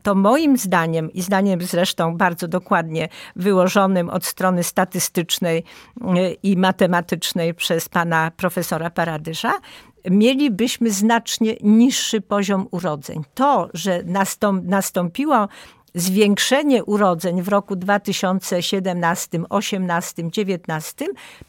to 0.03 0.15
moim 0.15 0.57
zdaniem 0.57 1.13
i 1.13 1.23
zdaniem 1.23 1.63
zresztą 1.63 2.17
bardzo 2.17 2.49
dokładnie 2.49 3.09
wyłożonym 3.37 4.11
od 4.11 4.25
strony 4.25 4.63
statystycznej 4.63 5.59
y, 5.59 6.37
i 6.43 6.57
matematycznej 6.57 7.55
przez 7.55 7.89
pana 7.89 8.31
profesora 8.37 8.91
Paradyża, 8.91 9.53
mielibyśmy 10.11 10.91
znacznie 10.91 11.57
niższy 11.63 12.21
poziom 12.21 12.67
urodzeń. 12.71 13.23
To, 13.35 13.69
że 13.75 14.03
nastąp, 14.05 14.65
nastąpiło 14.65 15.49
zwiększenie 15.95 16.85
urodzeń 16.85 17.43
w 17.43 17.49
roku 17.49 17.77
2017, 17.77 19.29
18, 19.49 20.31
19 20.31 21.07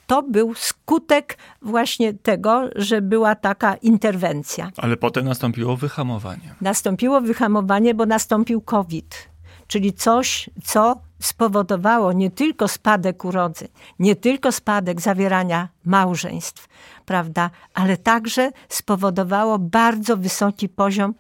to 0.08 0.24
był 0.24 0.56
skutek 0.56 1.38
właśnie 1.62 2.14
tego, 2.14 2.70
że 2.76 3.02
była 3.02 3.36
taka 3.36 3.76
interwencja. 3.76 4.72
Ale 4.78 4.98
potem 4.98 5.26
nastąpiło 5.26 5.78
wyhamowanie. 5.78 6.56
Nastąpiło 6.62 7.22
wyhamowanie, 7.22 7.94
bo 7.94 8.06
nastąpił 8.06 8.62
COVID, 8.62 9.30
czyli 9.68 9.94
coś, 9.94 10.50
co 10.64 11.02
spowodowało 11.20 12.14
nie 12.14 12.32
tylko 12.32 12.68
spadek 12.68 13.26
urodzeń, 13.26 13.68
nie 14.00 14.16
tylko 14.16 14.52
spadek 14.52 15.02
zawierania 15.02 15.68
małżeństw, 15.86 16.68
prawda, 17.06 17.50
ale 17.74 17.98
także 17.98 18.52
spowodowało 18.70 19.60
bardzo 19.60 20.18
wysoki 20.18 20.70
poziom 20.70 21.14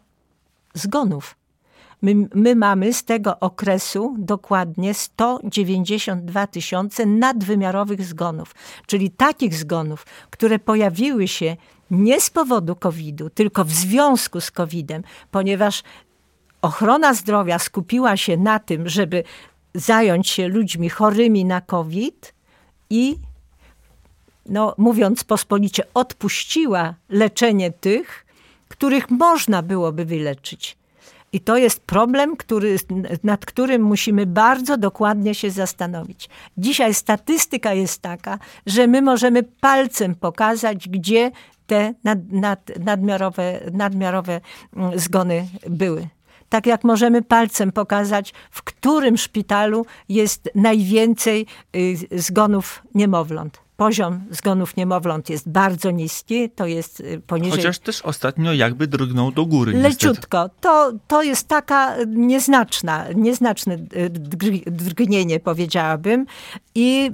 zgonów 0.74 1.36
My, 2.01 2.15
my 2.36 2.55
mamy 2.55 2.93
z 2.93 3.03
tego 3.03 3.39
okresu 3.39 4.15
dokładnie 4.17 4.93
192 4.93 6.48
tysiące 6.48 7.05
nadwymiarowych 7.05 8.03
zgonów, 8.03 8.55
czyli 8.88 9.12
takich 9.12 9.55
zgonów, 9.55 10.05
które 10.29 10.60
pojawiły 10.60 11.27
się 11.27 11.58
nie 11.91 12.22
z 12.22 12.29
powodu 12.29 12.75
COVID-u, 12.75 13.29
tylko 13.29 13.65
w 13.65 13.72
związku 13.72 14.41
z 14.41 14.51
COVID-em, 14.51 15.03
ponieważ 15.31 15.84
ochrona 16.62 17.13
zdrowia 17.13 17.60
skupiła 17.60 18.17
się 18.17 18.38
na 18.38 18.60
tym, 18.60 18.89
żeby 18.89 19.24
zająć 19.75 20.29
się 20.29 20.48
ludźmi 20.48 20.89
chorymi 20.89 21.46
na 21.46 21.62
COVID 21.62 22.34
i, 22.89 23.15
no, 24.46 24.75
mówiąc 24.77 25.24
pospolicie, 25.24 25.84
odpuściła 25.93 26.93
leczenie 27.10 27.72
tych, 27.72 28.25
których 28.67 29.10
można 29.10 29.62
byłoby 29.62 30.05
wyleczyć. 30.05 30.81
I 31.34 31.40
to 31.40 31.58
jest 31.58 31.80
problem, 31.80 32.38
który, 32.38 32.76
nad 33.24 33.46
którym 33.46 33.82
musimy 33.82 34.26
bardzo 34.26 34.78
dokładnie 34.78 35.36
się 35.36 35.52
zastanowić. 35.52 36.30
Dzisiaj 36.58 36.94
statystyka 36.94 37.74
jest 37.74 38.02
taka, 38.02 38.40
że 38.66 38.88
my 38.88 39.02
możemy 39.02 39.44
palcem 39.44 40.16
pokazać, 40.16 40.90
gdzie 40.90 41.32
te 41.68 41.94
nad, 42.04 42.20
nad, 42.32 42.72
nadmiarowe, 42.80 43.60
nadmiarowe 43.74 44.42
mm, 44.76 45.00
zgony 45.00 45.48
były. 45.70 46.08
Tak 46.50 46.66
jak 46.66 46.84
możemy 46.84 47.22
palcem 47.22 47.72
pokazać, 47.72 48.34
w 48.52 48.64
którym 48.64 49.18
szpitalu 49.18 49.86
jest 50.10 50.50
najwięcej 50.56 51.46
y, 51.76 51.96
zgonów 52.12 52.84
niemowląt 52.96 53.61
poziom 53.82 54.22
zgonów 54.32 54.78
niemowląt 54.78 55.30
jest 55.30 55.50
bardzo 55.50 55.92
niski, 55.92 56.50
to 56.50 56.66
jest 56.66 57.00
y, 57.00 57.22
poniżej... 57.28 57.52
Chociaż 57.52 57.80
też 57.80 58.02
ostatnio 58.02 58.54
jakby 58.54 58.88
drgnął 58.88 59.32
do 59.32 59.46
góry. 59.46 59.74
Leciutko. 59.74 60.50
To, 60.62 60.92
to 61.08 61.24
jest 61.24 61.48
taka 61.48 61.96
nieznaczna, 62.08 63.06
nieznaczne 63.16 63.74
y, 63.74 64.10
drgnienie 64.72 65.40
powiedziałabym 65.40 66.26
i 66.76 67.12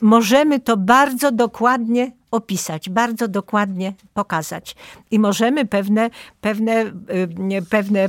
możemy 0.00 0.60
to 0.60 0.76
bardzo 0.76 1.32
dokładnie 1.32 2.12
opisać, 2.30 2.88
bardzo 2.88 3.28
dokładnie 3.28 3.94
pokazać. 4.14 4.76
I 5.10 5.18
możemy 5.18 5.66
pewne, 5.66 6.10
pewne, 6.40 6.86
y, 7.58 7.62
pewne 7.70 8.08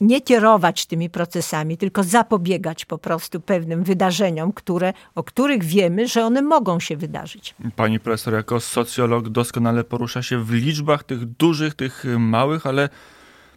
nie 0.00 0.20
kierować 0.20 0.86
tymi 0.86 1.10
procesami, 1.10 1.76
tylko 1.76 2.02
zapobiegać 2.02 2.84
po 2.84 2.98
prostu 2.98 3.40
pewnym 3.40 3.84
wydarzeniom, 3.84 4.52
które, 4.52 4.92
o 5.14 5.24
których 5.24 5.64
wiemy, 5.64 6.08
że 6.08 6.24
one 6.24 6.42
mogą 6.42 6.80
się 6.80 6.96
wydarzyć. 6.96 7.54
Pani 7.76 8.00
profesor, 8.00 8.34
jako 8.34 8.60
socjolog 8.60 9.28
doskonale 9.28 9.84
porusza 9.84 10.22
się 10.22 10.44
w 10.44 10.52
liczbach 10.52 11.04
tych 11.04 11.24
dużych, 11.24 11.74
tych 11.74 12.04
małych, 12.18 12.66
ale, 12.66 12.88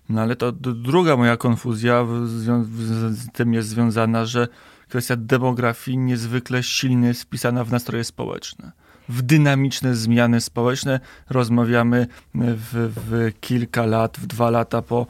no 0.09 0.21
ale 0.21 0.35
to 0.35 0.51
druga 0.51 1.17
moja 1.17 1.37
konfuzja 1.37 2.05
z 2.25 3.31
tym 3.31 3.53
jest 3.53 3.69
związana, 3.69 4.25
że 4.25 4.47
kwestia 4.89 5.15
demografii 5.15 5.97
niezwykle 5.97 6.63
silnie 6.63 7.07
jest 7.07 7.21
wpisana 7.21 7.63
w 7.63 7.71
nastroje 7.71 8.03
społeczne. 8.03 8.71
W 9.09 9.21
dynamiczne 9.21 9.95
zmiany 9.95 10.41
społeczne. 10.41 10.99
Rozmawiamy 11.29 12.07
w, 12.35 12.91
w 12.95 13.31
kilka 13.41 13.85
lat, 13.85 14.17
w 14.17 14.25
dwa 14.25 14.49
lata 14.49 14.81
po 14.81 15.07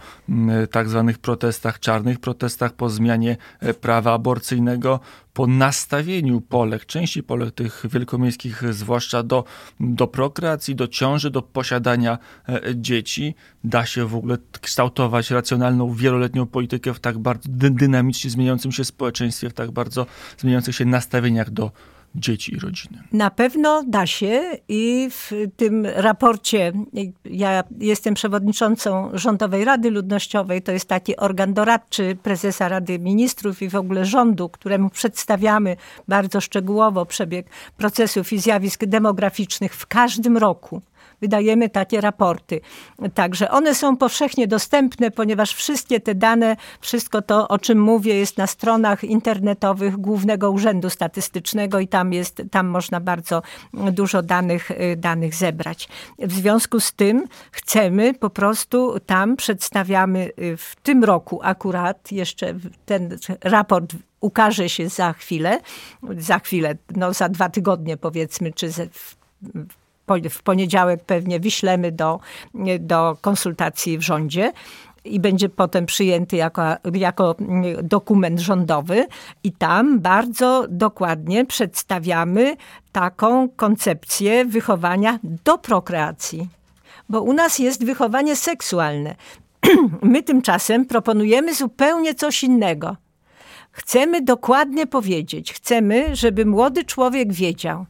tak 0.72 0.90
zwanych 0.90 1.18
protestach, 1.18 1.80
czarnych 1.80 2.20
protestach, 2.20 2.74
po 2.74 2.90
zmianie 2.90 3.38
e, 3.60 3.74
prawa 3.74 4.14
aborcyjnego, 4.14 5.00
po 5.34 5.48
nastawieniu 5.48 6.42
Polek, 6.42 6.86
części 6.86 7.24
Polek 7.24 7.56
tych 7.56 7.86
wielkomiejskich, 7.90 8.74
zwłaszcza 8.74 9.24
do, 9.24 9.44
do 9.80 10.08
prokreacji, 10.08 10.76
do 10.76 10.88
ciąży, 10.88 11.32
do 11.32 11.42
posiadania 11.42 12.18
e, 12.50 12.62
dzieci, 12.76 13.36
da 13.64 13.86
się 13.86 14.06
w 14.06 14.16
ogóle 14.16 14.38
kształtować 14.62 15.32
racjonalną, 15.32 15.94
wieloletnią 15.94 16.46
politykę 16.46 16.94
w 16.94 17.00
tak 17.00 17.18
bardzo 17.18 17.50
dynamicznie 17.50 18.30
zmieniającym 18.30 18.72
się 18.72 18.86
społeczeństwie, 18.86 19.50
w 19.50 19.54
tak 19.54 19.72
bardzo 19.72 20.06
zmieniających 20.38 20.76
się 20.76 20.86
nastawieniach 20.86 21.50
do 21.50 21.72
dzieci 22.16 22.54
i 22.54 22.60
rodziny. 22.60 23.04
Na 23.12 23.30
pewno 23.30 23.84
da 23.88 24.08
się 24.08 24.42
i 24.68 25.10
w 25.12 25.32
tym 25.58 25.86
raporcie, 25.86 26.72
ja 27.26 27.64
jestem 27.80 28.14
przewodniczącą 28.14 29.10
Rządowej 29.14 29.66
Rady 29.66 29.92
Ludnościowej, 29.92 30.62
to 30.62 30.72
jest 30.72 30.86
taki 30.86 31.18
organ 31.18 31.54
doradczy 31.54 32.18
prezesa 32.24 32.70
Rady 32.70 33.00
Ministrów 33.00 33.62
i 33.62 33.70
w 33.70 33.76
ogóle 33.76 34.06
rządu, 34.06 34.50
któremu 34.50 34.90
przedstawiamy 34.90 35.76
bardzo 36.08 36.42
szczegółowo 36.42 37.06
przebieg 37.06 37.48
procesów 37.78 38.34
i 38.34 38.40
zjawisk 38.40 38.86
demograficznych 38.86 39.76
w 39.76 39.88
każdym 39.88 40.38
roku 40.38 40.82
wydajemy 41.24 41.70
takie 41.70 42.02
raporty. 42.02 42.62
Także 43.14 43.52
one 43.52 43.76
są 43.76 43.98
powszechnie 43.98 44.48
dostępne, 44.48 45.12
ponieważ 45.12 45.54
wszystkie 45.54 46.00
te 46.00 46.16
dane, 46.16 46.58
wszystko 46.82 47.22
to, 47.22 47.48
o 47.48 47.60
czym 47.60 47.80
mówię, 47.80 48.16
jest 48.16 48.38
na 48.38 48.48
stronach 48.48 49.04
internetowych 49.04 49.98
Głównego 49.98 50.52
Urzędu 50.52 50.90
Statystycznego 50.90 51.80
i 51.80 51.88
tam 51.88 52.14
jest, 52.14 52.42
tam 52.52 52.68
można 52.68 53.00
bardzo 53.00 53.42
dużo 53.74 54.22
danych, 54.22 54.72
y, 54.72 54.96
danych 54.98 55.36
zebrać. 55.36 55.90
W 56.20 56.34
związku 56.34 56.80
z 56.80 56.94
tym 56.94 57.28
chcemy 57.52 58.14
po 58.14 58.30
prostu 58.30 59.00
tam 59.06 59.36
przedstawiamy 59.36 60.32
y, 60.40 60.58
w 60.58 60.76
tym 60.84 61.04
roku 61.04 61.40
akurat 61.44 62.12
jeszcze 62.12 62.54
ten 62.86 63.18
raport 63.44 63.94
ukaże 64.20 64.70
się 64.70 64.90
za 64.90 65.14
chwilę, 65.14 65.60
za 66.18 66.40
chwilę, 66.40 66.76
no 66.96 67.14
za 67.14 67.30
dwa 67.30 67.50
tygodnie 67.50 67.98
powiedzmy, 67.98 68.54
czy 68.54 68.70
w 68.72 69.16
w 70.30 70.44
poniedziałek 70.44 71.04
pewnie 71.04 71.40
wyślemy 71.40 71.92
do, 71.92 72.20
do 72.80 73.18
konsultacji 73.22 73.98
w 73.98 74.02
rządzie 74.02 74.52
i 75.06 75.20
będzie 75.20 75.50
potem 75.50 75.86
przyjęty 75.86 76.36
jako, 76.36 76.62
jako 76.94 77.36
dokument 77.84 78.40
rządowy, 78.40 79.06
i 79.44 79.52
tam 79.52 80.00
bardzo 80.00 80.66
dokładnie 80.70 81.46
przedstawiamy 81.46 82.56
taką 82.92 83.50
koncepcję 83.50 84.46
wychowania 84.46 85.20
do 85.24 85.58
prokreacji. 85.58 86.50
Bo 87.10 87.22
u 87.22 87.34
nas 87.34 87.60
jest 87.60 87.86
wychowanie 87.86 88.36
seksualne. 88.36 89.16
My 90.02 90.24
tymczasem 90.24 90.86
proponujemy 90.86 91.56
zupełnie 91.56 92.16
coś 92.16 92.44
innego. 92.44 92.98
Chcemy 93.72 94.22
dokładnie 94.22 94.88
powiedzieć, 94.88 95.54
chcemy, 95.54 96.16
żeby 96.16 96.46
młody 96.46 96.86
człowiek 96.86 97.34
wiedział, 97.34 97.86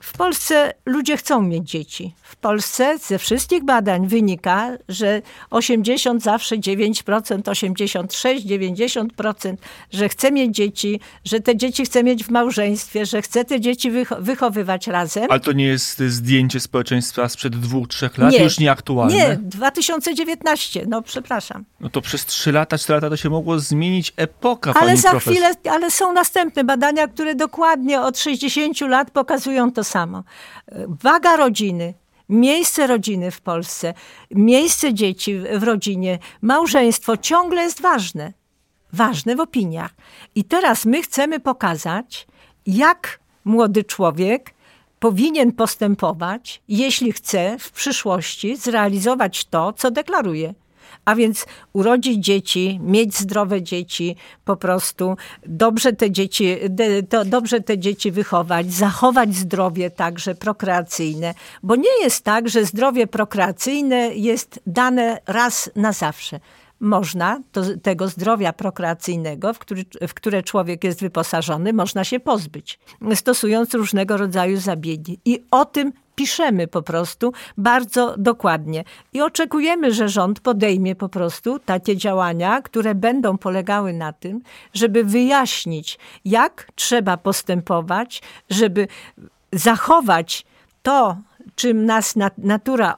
w 0.00 0.12
Polsce 0.16 0.72
ludzie 0.86 1.16
chcą 1.16 1.42
mieć 1.42 1.70
dzieci. 1.70 2.14
W 2.22 2.36
Polsce 2.36 2.98
ze 2.98 3.18
wszystkich 3.18 3.64
badań 3.64 4.08
wynika, 4.08 4.70
że 4.88 5.22
80 5.50 6.22
zawsze 6.22 6.56
9%, 6.56 7.50
86, 7.50 8.46
90%, 8.46 9.56
że 9.92 10.08
chce 10.08 10.32
mieć 10.32 10.54
dzieci, 10.54 11.00
że 11.24 11.40
te 11.40 11.56
dzieci 11.56 11.84
chce 11.84 12.04
mieć 12.04 12.24
w 12.24 12.30
małżeństwie, 12.30 13.06
że 13.06 13.22
chce 13.22 13.44
te 13.44 13.60
dzieci 13.60 13.90
wychowywać 14.18 14.86
razem. 14.86 15.26
Ale 15.30 15.40
to 15.40 15.52
nie 15.52 15.66
jest 15.66 15.98
zdjęcie 15.98 16.60
społeczeństwa 16.60 17.28
sprzed 17.28 17.56
dwóch, 17.56 17.88
trzech 17.88 18.18
lat, 18.18 18.32
nie, 18.32 18.42
już 18.44 18.58
nieaktualne? 18.58 19.14
Nie, 19.14 19.38
2019, 19.42 20.84
no 20.88 21.02
przepraszam. 21.02 21.64
No 21.80 21.88
to 21.88 22.00
przez 22.00 22.26
trzy 22.26 22.52
lata, 22.52 22.78
cztery 22.78 22.96
lata 22.96 23.10
to 23.10 23.16
się 23.16 23.30
mogło 23.30 23.58
zmienić 23.58 24.12
epoka, 24.16 24.74
Ale 24.74 24.96
za 24.96 25.10
profesor. 25.10 25.32
chwilę, 25.34 25.54
ale 25.70 25.90
są 25.90 26.12
następne 26.12 26.64
badania, 26.64 27.08
które 27.08 27.34
dokładnie 27.34 28.00
od 28.00 28.18
60 28.18 28.80
lat 28.80 29.10
pokazują 29.10 29.72
to 29.72 29.84
samo. 29.90 30.24
Waga 31.02 31.36
rodziny, 31.36 31.94
miejsce 32.28 32.86
rodziny 32.86 33.30
w 33.30 33.40
Polsce, 33.40 33.94
miejsce 34.30 34.94
dzieci 34.94 35.38
w 35.58 35.62
rodzinie, 35.62 36.18
małżeństwo 36.42 37.16
ciągle 37.16 37.62
jest 37.62 37.80
ważne. 37.82 38.32
Ważne 38.92 39.36
w 39.36 39.40
opiniach. 39.40 39.94
I 40.34 40.44
teraz 40.44 40.86
my 40.86 41.02
chcemy 41.02 41.40
pokazać, 41.40 42.26
jak 42.66 43.20
młody 43.44 43.84
człowiek 43.84 44.54
powinien 44.98 45.52
postępować, 45.52 46.62
jeśli 46.68 47.12
chce 47.12 47.56
w 47.58 47.70
przyszłości 47.70 48.56
zrealizować 48.56 49.44
to, 49.44 49.72
co 49.72 49.90
deklaruje 49.90 50.54
a 51.04 51.14
więc 51.14 51.46
urodzić 51.72 52.24
dzieci, 52.24 52.80
mieć 52.82 53.18
zdrowe 53.18 53.62
dzieci, 53.62 54.16
po 54.44 54.56
prostu 54.56 55.16
dobrze 55.46 55.92
te 55.92 56.10
dzieci, 56.10 56.56
to 57.08 57.24
dobrze 57.24 57.60
te 57.60 57.78
dzieci 57.78 58.10
wychować, 58.10 58.72
zachować 58.72 59.34
zdrowie 59.34 59.90
także 59.90 60.34
prokreacyjne, 60.34 61.34
bo 61.62 61.76
nie 61.76 62.02
jest 62.02 62.24
tak, 62.24 62.48
że 62.48 62.64
zdrowie 62.64 63.06
prokreacyjne 63.06 63.96
jest 64.14 64.60
dane 64.66 65.20
raz 65.26 65.70
na 65.76 65.92
zawsze 65.92 66.40
można 66.80 67.40
to, 67.52 67.62
tego 67.82 68.08
zdrowia 68.08 68.52
prokreacyjnego, 68.52 69.54
w, 69.54 69.58
który, 69.58 69.84
w 70.08 70.14
które 70.14 70.42
człowiek 70.42 70.84
jest 70.84 71.00
wyposażony, 71.00 71.72
można 71.72 72.04
się 72.04 72.20
pozbyć, 72.20 72.78
stosując 73.14 73.74
różnego 73.74 74.16
rodzaju 74.16 74.60
zabiegi. 74.60 75.20
I 75.24 75.44
o 75.50 75.64
tym 75.64 75.92
piszemy 76.20 76.66
po 76.66 76.82
prostu 76.82 77.32
bardzo 77.58 78.14
dokładnie. 78.18 78.84
I 79.12 79.22
oczekujemy, 79.22 79.92
że 79.92 80.08
rząd 80.08 80.40
podejmie 80.40 80.94
po 80.96 81.08
prostu 81.08 81.58
takie 81.58 81.96
działania, 81.96 82.62
które 82.62 82.94
będą 82.94 83.38
polegały 83.38 83.92
na 83.92 84.12
tym, 84.12 84.40
żeby 84.74 85.04
wyjaśnić, 85.04 85.98
jak 86.24 86.66
trzeba 86.74 87.16
postępować, 87.16 88.22
żeby 88.50 88.88
zachować 89.52 90.44
to, 90.82 91.16
czym 91.54 91.86
nas 91.86 92.14
natura 92.38 92.96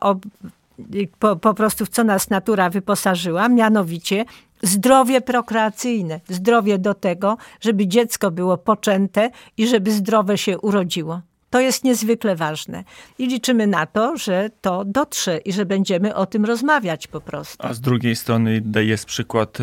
po, 1.19 1.37
po 1.37 1.55
prostu 1.55 1.87
w 1.87 1.89
co 1.89 2.05
nas 2.05 2.31
natura 2.31 2.71
wyposażyła, 2.71 3.49
mianowicie 3.49 4.25
zdrowie 4.63 5.21
prokreacyjne, 5.21 6.21
zdrowie 6.29 6.79
do 6.79 6.95
tego, 6.95 7.37
żeby 7.61 7.87
dziecko 7.87 8.31
było 8.31 8.59
poczęte 8.59 9.31
i 9.57 9.67
żeby 9.67 9.93
zdrowe 9.93 10.39
się 10.39 10.59
urodziło. 10.59 11.21
To 11.53 11.61
jest 11.61 11.85
niezwykle 11.85 12.37
ważne 12.37 12.85
i 13.19 13.27
liczymy 13.27 13.67
na 13.67 13.87
to, 13.87 14.17
że 14.17 14.51
to 14.61 14.85
dotrze 14.85 15.39
i 15.39 15.53
że 15.53 15.67
będziemy 15.67 16.15
o 16.15 16.27
tym 16.27 16.45
rozmawiać 16.45 17.07
po 17.07 17.21
prostu. 17.21 17.67
A 17.67 17.75
z 17.75 17.81
drugiej 17.81 18.17
strony 18.17 18.63
jest 18.85 19.05
przykład 19.07 19.59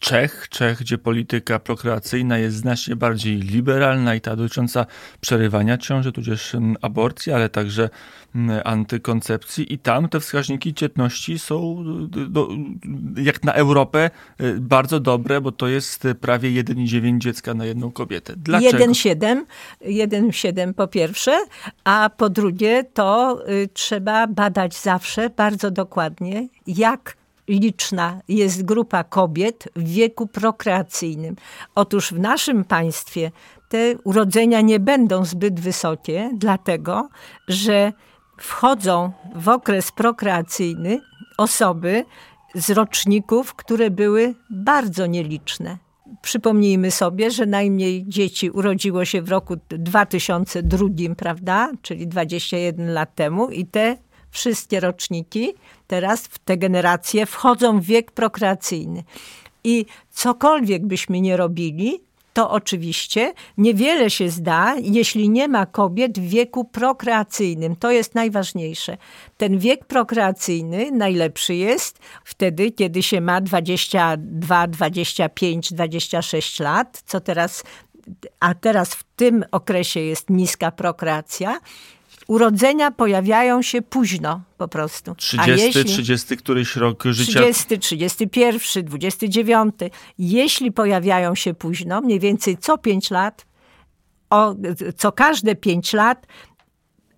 Czech, 0.00 0.48
Czech, 0.50 0.78
gdzie 0.78 0.98
polityka 0.98 1.58
prokreacyjna 1.58 2.38
jest 2.38 2.56
znacznie 2.56 2.96
bardziej 2.96 3.36
liberalna 3.36 4.14
i 4.14 4.20
ta 4.20 4.36
dotycząca 4.36 4.86
przerywania 5.20 5.78
ciąży, 5.78 6.12
tudzież 6.12 6.54
mm, 6.54 6.76
aborcji, 6.82 7.32
ale 7.32 7.48
także 7.48 7.90
mm, 8.34 8.60
antykoncepcji 8.64 9.72
i 9.74 9.78
tam 9.78 10.08
te 10.08 10.20
wskaźniki 10.20 10.74
dzietności 10.74 11.38
są 11.38 11.84
do, 12.08 12.48
jak 13.16 13.44
na 13.44 13.52
Europę 13.52 14.10
y, 14.40 14.60
bardzo 14.60 15.00
dobre, 15.00 15.40
bo 15.40 15.52
to 15.52 15.68
jest 15.68 16.08
prawie 16.20 16.64
1,9 16.64 17.18
dziecka 17.18 17.54
na 17.54 17.64
jedną 17.64 17.92
kobietę. 17.92 18.34
Dlaczego? 18.36 18.84
1,7 18.84 19.44
1,7 19.82 20.72
po 20.72 20.88
pierwsze, 20.88 21.38
a 21.84 22.10
po 22.16 22.30
drugie 22.30 22.84
to 22.94 23.38
y, 23.48 23.68
trzeba 23.72 24.26
badać 24.26 24.76
zawsze 24.76 25.30
bardzo 25.30 25.70
dokładnie, 25.70 26.48
jak 26.66 27.16
liczna 27.48 28.20
jest 28.28 28.64
grupa 28.64 29.04
kobiet 29.04 29.68
w 29.76 29.88
wieku 29.88 30.26
prokreacyjnym. 30.26 31.36
Otóż 31.74 32.12
w 32.12 32.18
naszym 32.18 32.64
państwie 32.64 33.30
te 33.68 33.94
urodzenia 34.04 34.60
nie 34.60 34.80
będą 34.80 35.24
zbyt 35.24 35.60
wysokie, 35.60 36.30
dlatego 36.34 37.08
że 37.48 37.92
wchodzą 38.38 39.12
w 39.34 39.48
okres 39.48 39.92
prokreacyjny 39.92 41.00
osoby 41.38 42.04
z 42.54 42.70
roczników, 42.70 43.54
które 43.54 43.90
były 43.90 44.34
bardzo 44.50 45.06
nieliczne. 45.06 45.78
Przypomnijmy 46.22 46.90
sobie, 46.90 47.30
że 47.30 47.46
najmniej 47.46 48.04
dzieci 48.08 48.50
urodziło 48.50 49.04
się 49.04 49.22
w 49.22 49.28
roku 49.28 49.56
2002, 49.68 50.88
prawda, 51.16 51.72
czyli 51.82 52.06
21 52.06 52.92
lat 52.92 53.14
temu, 53.14 53.50
i 53.50 53.66
te 53.66 53.96
wszystkie 54.30 54.80
roczniki 54.80 55.54
teraz 55.86 56.26
w 56.26 56.38
te 56.38 56.56
generacje 56.56 57.26
wchodzą 57.26 57.80
w 57.80 57.84
wiek 57.84 58.12
prokreacyjny. 58.12 59.04
I 59.64 59.86
cokolwiek 60.10 60.86
byśmy 60.86 61.20
nie 61.20 61.36
robili, 61.36 62.00
to 62.36 62.50
oczywiście 62.50 63.32
niewiele 63.58 64.10
się 64.10 64.30
zda, 64.30 64.74
jeśli 64.82 65.30
nie 65.30 65.48
ma 65.48 65.66
kobiet 65.66 66.18
w 66.18 66.28
wieku 66.28 66.64
prokreacyjnym. 66.64 67.76
To 67.76 67.90
jest 67.90 68.14
najważniejsze. 68.14 68.96
Ten 69.36 69.58
wiek 69.58 69.84
prokreacyjny 69.84 70.90
najlepszy 70.90 71.54
jest 71.54 71.98
wtedy, 72.24 72.72
kiedy 72.72 73.02
się 73.02 73.20
ma 73.20 73.40
22, 73.40 74.66
25, 74.66 75.72
26 75.72 76.60
lat, 76.60 77.02
co 77.06 77.20
teraz 77.20 77.64
a 78.40 78.54
teraz 78.54 78.94
w 78.94 79.04
tym 79.16 79.44
okresie 79.52 80.00
jest 80.00 80.30
niska 80.30 80.70
prokreacja, 80.70 81.60
urodzenia 82.28 82.90
pojawiają 82.90 83.62
się 83.62 83.82
późno 83.82 84.40
po 84.58 84.68
prostu. 84.68 85.14
30, 85.14 85.66
jeśli, 85.66 85.84
30 85.84 86.36
któryś 86.36 86.76
rok 86.76 87.04
życia. 87.04 87.40
30, 87.40 87.78
31, 87.78 88.84
29. 88.84 89.74
Jeśli 90.18 90.72
pojawiają 90.72 91.34
się 91.34 91.54
późno, 91.54 92.00
mniej 92.00 92.20
więcej 92.20 92.58
co 92.58 92.78
5 92.78 93.10
lat, 93.10 93.46
o, 94.30 94.54
co 94.96 95.12
każde 95.12 95.54
5 95.54 95.92
lat 95.92 96.26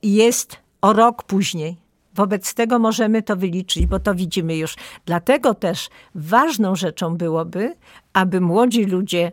jest 0.03 0.57
o 0.81 0.93
rok 0.93 1.23
później. 1.23 1.77
Wobec 2.15 2.55
tego 2.55 2.79
możemy 2.79 3.23
to 3.23 3.37
wyliczyć, 3.37 3.87
bo 3.87 4.01
to 4.01 4.15
widzimy 4.15 4.57
już. 4.57 4.75
Dlatego 5.07 5.55
też 5.55 5.89
ważną 6.15 6.77
rzeczą 6.77 7.17
byłoby, 7.17 7.75
aby 8.13 8.41
młodzi 8.41 8.85
ludzie 8.85 9.33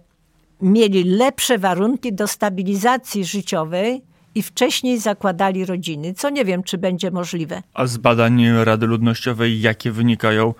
mieli 0.61 1.03
lepsze 1.03 1.57
warunki 1.57 2.13
do 2.13 2.27
stabilizacji 2.27 3.25
życiowej 3.25 4.01
i 4.35 4.43
wcześniej 4.43 4.99
zakładali 4.99 5.65
rodziny, 5.65 6.13
co 6.13 6.29
nie 6.29 6.45
wiem, 6.45 6.63
czy 6.63 6.77
będzie 6.77 7.11
możliwe. 7.11 7.63
A 7.73 7.85
z 7.85 7.97
badań 7.97 8.43
Rady 8.63 8.85
Ludnościowej, 8.85 9.61
jakie 9.61 9.91
wynikają 9.91 10.53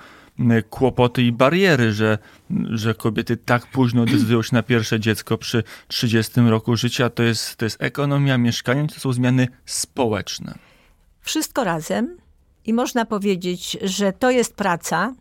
kłopoty 0.69 1.23
i 1.23 1.31
bariery, 1.31 1.93
że, 1.93 2.17
że 2.69 2.93
kobiety 2.93 3.37
tak 3.37 3.67
późno 3.67 4.05
decydują 4.11 4.41
się 4.41 4.55
na 4.55 4.63
pierwsze 4.63 4.99
dziecko 4.99 5.37
przy 5.37 5.63
30 5.87 6.41
roku 6.41 6.75
życia, 6.75 7.09
to 7.09 7.23
jest, 7.23 7.55
to 7.55 7.65
jest 7.65 7.83
ekonomia, 7.83 8.37
mieszkanie, 8.37 8.87
to 8.87 8.99
są 8.99 9.13
zmiany 9.13 9.47
społeczne. 9.65 10.55
Wszystko 11.21 11.63
razem 11.63 12.17
i 12.65 12.73
można 12.73 13.05
powiedzieć, 13.05 13.77
że 13.81 14.13
to 14.13 14.31
jest 14.31 14.55
praca. 14.55 15.13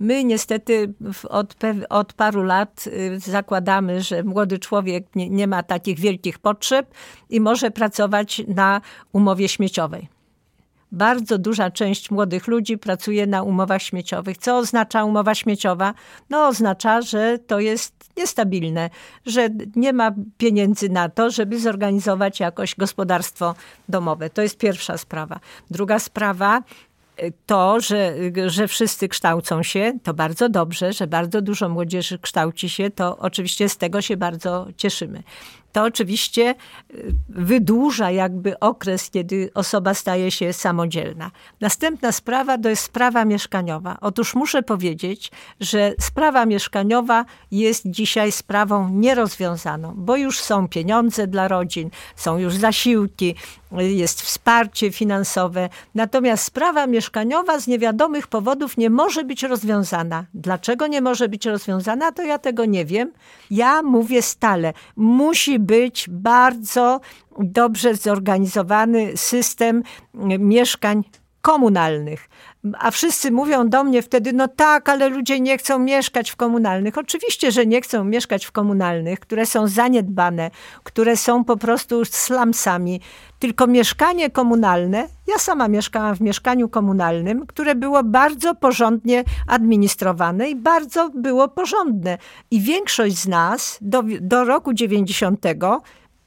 My 0.00 0.24
niestety 0.24 0.94
od, 1.28 1.56
od 1.88 2.12
paru 2.12 2.42
lat 2.42 2.84
y, 2.86 3.20
zakładamy, 3.20 4.02
że 4.02 4.22
młody 4.22 4.58
człowiek 4.58 5.06
nie, 5.14 5.30
nie 5.30 5.46
ma 5.46 5.62
takich 5.62 5.98
wielkich 5.98 6.38
potrzeb 6.38 6.94
i 7.30 7.40
może 7.40 7.70
pracować 7.70 8.42
na 8.48 8.80
umowie 9.12 9.48
śmieciowej. 9.48 10.08
Bardzo 10.92 11.38
duża 11.38 11.70
część 11.70 12.10
młodych 12.10 12.46
ludzi 12.46 12.78
pracuje 12.78 13.26
na 13.26 13.42
umowach 13.42 13.82
śmieciowych. 13.82 14.38
Co 14.38 14.58
oznacza 14.58 15.04
umowa 15.04 15.34
śmieciowa? 15.34 15.94
No 16.30 16.46
oznacza, 16.48 17.02
że 17.02 17.38
to 17.46 17.60
jest 17.60 17.94
niestabilne, 18.16 18.90
że 19.26 19.48
nie 19.76 19.92
ma 19.92 20.14
pieniędzy 20.38 20.88
na 20.88 21.08
to, 21.08 21.30
żeby 21.30 21.60
zorganizować 21.60 22.40
jakoś 22.40 22.74
gospodarstwo 22.74 23.54
domowe. 23.88 24.30
To 24.30 24.42
jest 24.42 24.58
pierwsza 24.58 24.98
sprawa. 24.98 25.40
Druga 25.70 25.98
sprawa 25.98 26.62
to, 27.46 27.80
że, 27.80 28.14
że 28.46 28.68
wszyscy 28.68 29.08
kształcą 29.08 29.62
się, 29.62 29.92
to 30.02 30.14
bardzo 30.14 30.48
dobrze, 30.48 30.92
że 30.92 31.06
bardzo 31.06 31.42
dużo 31.42 31.68
młodzieży 31.68 32.18
kształci 32.18 32.68
się, 32.68 32.90
to 32.90 33.16
oczywiście 33.16 33.68
z 33.68 33.76
tego 33.76 34.02
się 34.02 34.16
bardzo 34.16 34.66
cieszymy 34.76 35.22
to 35.78 35.84
oczywiście 35.84 36.54
y, 36.94 37.14
wydłuża 37.28 38.10
jakby 38.10 38.58
okres, 38.58 39.10
kiedy 39.10 39.50
osoba 39.54 39.94
staje 39.94 40.30
się 40.30 40.52
samodzielna. 40.52 41.30
Następna 41.60 42.12
sprawa 42.12 42.58
to 42.58 42.68
jest 42.68 42.82
sprawa 42.82 43.24
mieszkaniowa. 43.24 43.96
Otóż 44.00 44.34
muszę 44.34 44.62
powiedzieć, 44.62 45.30
że 45.60 45.94
sprawa 46.00 46.46
mieszkaniowa 46.46 47.24
jest 47.50 47.82
dzisiaj 47.86 48.32
sprawą 48.32 48.88
nierozwiązaną, 48.88 49.94
bo 49.96 50.16
już 50.16 50.40
są 50.40 50.68
pieniądze 50.68 51.26
dla 51.26 51.48
rodzin, 51.48 51.90
są 52.16 52.38
już 52.38 52.54
zasiłki, 52.54 53.34
jest 53.72 54.22
wsparcie 54.22 54.92
finansowe. 54.92 55.68
Natomiast 55.94 56.44
sprawa 56.44 56.86
mieszkaniowa 56.86 57.60
z 57.60 57.66
niewiadomych 57.66 58.26
powodów 58.26 58.76
nie 58.76 58.90
może 58.90 59.24
być 59.24 59.42
rozwiązana. 59.42 60.24
Dlaczego 60.34 60.86
nie 60.86 61.00
może 61.00 61.28
być 61.28 61.46
rozwiązana, 61.46 62.12
to 62.12 62.22
ja 62.22 62.38
tego 62.38 62.64
nie 62.64 62.84
wiem. 62.84 63.12
Ja 63.50 63.82
mówię 63.82 64.22
stale, 64.22 64.72
musi 64.96 65.58
być 65.68 66.06
bardzo 66.10 67.00
dobrze 67.38 67.94
zorganizowany 67.94 69.16
system 69.16 69.82
mieszkań 70.38 71.04
komunalnych. 71.40 72.28
A 72.78 72.90
wszyscy 72.90 73.30
mówią 73.30 73.68
do 73.68 73.84
mnie 73.84 74.02
wtedy, 74.02 74.32
no 74.32 74.48
tak, 74.48 74.88
ale 74.88 75.08
ludzie 75.08 75.40
nie 75.40 75.58
chcą 75.58 75.78
mieszkać 75.78 76.30
w 76.30 76.36
komunalnych. 76.36 76.98
Oczywiście, 76.98 77.52
że 77.52 77.66
nie 77.66 77.80
chcą 77.80 78.04
mieszkać 78.04 78.44
w 78.46 78.52
komunalnych, 78.52 79.20
które 79.20 79.46
są 79.46 79.66
zaniedbane, 79.66 80.50
które 80.84 81.16
są 81.16 81.44
po 81.44 81.56
prostu 81.56 82.04
slumsami. 82.04 83.00
Tylko 83.38 83.66
mieszkanie 83.66 84.30
komunalne, 84.30 85.08
ja 85.26 85.38
sama 85.38 85.68
mieszkałam 85.68 86.16
w 86.16 86.20
mieszkaniu 86.20 86.68
komunalnym, 86.68 87.46
które 87.46 87.74
było 87.74 88.04
bardzo 88.04 88.54
porządnie 88.54 89.24
administrowane 89.46 90.50
i 90.50 90.56
bardzo 90.56 91.10
było 91.14 91.48
porządne. 91.48 92.18
I 92.50 92.60
większość 92.60 93.16
z 93.18 93.28
nas 93.28 93.78
do, 93.80 94.02
do 94.20 94.44
roku 94.44 94.72
90 94.72 95.40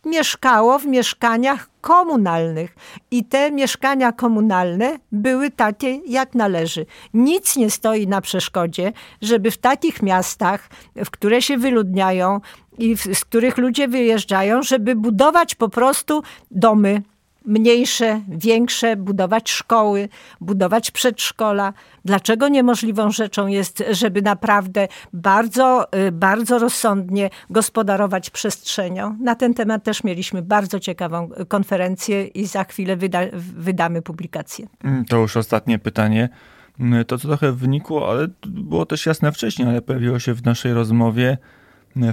mieszkało 0.06 0.80
w 0.80 0.86
mieszkaniach 0.86 1.70
komunalnych 1.82 2.76
i 3.12 3.26
te 3.26 3.52
mieszkania 3.52 4.12
komunalne 4.12 5.00
były 5.12 5.52
takie, 5.52 5.96
jak 5.96 6.36
należy. 6.36 6.86
Nic 7.14 7.56
nie 7.56 7.72
stoi 7.72 8.08
na 8.08 8.22
przeszkodzie, 8.22 8.94
żeby 9.22 9.52
w 9.52 9.58
takich 9.58 10.02
miastach, 10.02 10.70
w 10.96 11.10
które 11.10 11.42
się 11.42 11.58
wyludniają 11.58 12.42
i 12.78 12.98
z 12.98 13.26
których 13.26 13.58
ludzie 13.58 13.88
wyjeżdżają, 13.88 14.64
żeby 14.64 14.96
budować 14.96 15.56
po 15.56 15.70
prostu 15.70 16.24
domy 16.52 17.02
mniejsze, 17.46 18.22
większe, 18.28 18.96
budować 18.96 19.52
szkoły, 19.52 20.10
budować 20.42 20.92
przedszkola. 20.92 21.74
Dlaczego 22.06 22.48
niemożliwą 22.48 23.12
rzeczą 23.12 23.48
jest, 23.48 23.84
żeby 23.92 24.22
naprawdę 24.22 24.88
bardzo, 25.14 25.94
y, 26.08 26.12
bardzo 26.12 26.60
rozsądnie 26.60 27.30
gospodarować 27.50 28.30
przestrzenią? 28.30 29.18
Na 29.22 29.36
ten 29.36 29.54
temat 29.54 29.84
też 29.84 30.04
mieliśmy 30.04 30.42
bardzo 30.42 30.80
ciekawą 30.80 31.30
konferencję 31.48 32.28
i 32.28 32.46
za 32.46 32.64
chwilę 32.64 32.96
wyda, 32.96 33.20
wydamy 33.58 34.02
publikację. 34.02 34.68
Mm, 34.84 35.06
to 35.06 35.18
już 35.18 35.38
ostatnie 35.38 35.80
pytanie. 35.80 36.30
Mm, 36.80 37.06
to 37.06 37.18
co 37.18 37.28
trochę 37.28 37.52
wynikło, 37.52 38.10
ale 38.12 38.28
było 38.48 38.86
też 38.86 39.06
jasne 39.06 39.32
wcześniej, 39.32 39.68
ale 39.68 39.82
pojawiło 39.82 40.20
się 40.20 40.34
w 40.34 40.46
naszej 40.46 40.74
rozmowie 40.74 41.38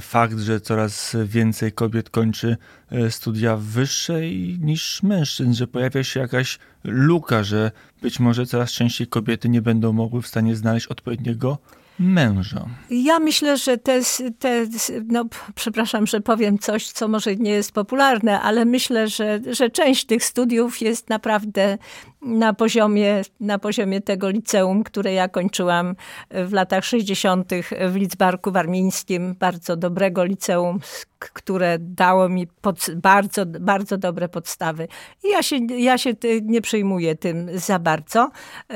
fakt, 0.01 0.39
że 0.39 0.61
coraz 0.61 1.17
więcej 1.25 1.73
kobiet 1.73 2.11
kończy 2.11 2.57
e, 2.91 3.11
studia 3.11 3.57
wyższe 3.57 4.21
niż 4.61 5.03
mężczyzn, 5.03 5.53
że 5.53 5.67
pojawia 5.67 6.05
się 6.05 6.21
jakaś 6.21 6.59
luka, 6.85 7.43
że 7.43 7.71
być 8.03 8.21
może 8.21 8.47
coraz 8.47 8.73
częściej 8.73 9.07
kobiety 9.07 9.49
nie 9.49 9.63
będą 9.63 9.93
mogły 9.93 10.23
w 10.23 10.27
stanie 10.27 10.57
znaleźć 10.57 10.87
odpowiedniego 10.87 11.59
męża. 11.99 12.67
Ja 12.91 13.19
myślę, 13.19 13.57
że 13.57 13.79
te, 13.79 14.01
te, 14.39 14.67
no 15.07 15.25
przepraszam, 15.55 16.07
że 16.07 16.21
powiem 16.21 16.59
coś, 16.59 16.87
co 16.87 17.09
może 17.09 17.37
nie 17.37 17.51
jest 17.51 17.73
popularne, 17.73 18.41
ale 18.41 18.65
myślę, 18.65 19.09
że, 19.09 19.41
że 19.51 19.71
część 19.71 20.05
tych 20.05 20.25
studiów 20.25 20.81
jest 20.81 21.09
naprawdę 21.09 21.79
na 22.23 22.55
poziomie, 22.55 23.23
na 23.41 23.59
poziomie 23.59 24.01
tego 24.01 24.31
liceum, 24.31 24.85
które 24.85 25.13
ja 25.13 25.29
kończyłam 25.29 25.97
w 26.31 26.53
latach 26.53 26.85
60. 26.85 27.51
w 27.89 27.97
Lidzbarku 27.97 28.53
Warmińskim, 28.53 29.35
bardzo 29.35 29.77
dobrego 29.77 30.25
liceum, 30.25 30.79
które 31.19 31.77
dało 31.81 32.29
mi 32.29 32.47
pod, 32.47 32.87
bardzo, 32.97 33.47
bardzo 33.47 33.99
dobre 33.99 34.29
podstawy. 34.29 34.89
I 35.25 35.29
ja 35.29 35.43
się, 35.43 35.57
ja 35.79 35.99
się 35.99 36.11
nie 36.43 36.61
przejmuję 36.61 37.17
tym 37.17 37.49
za 37.55 37.79
bardzo. 37.79 38.31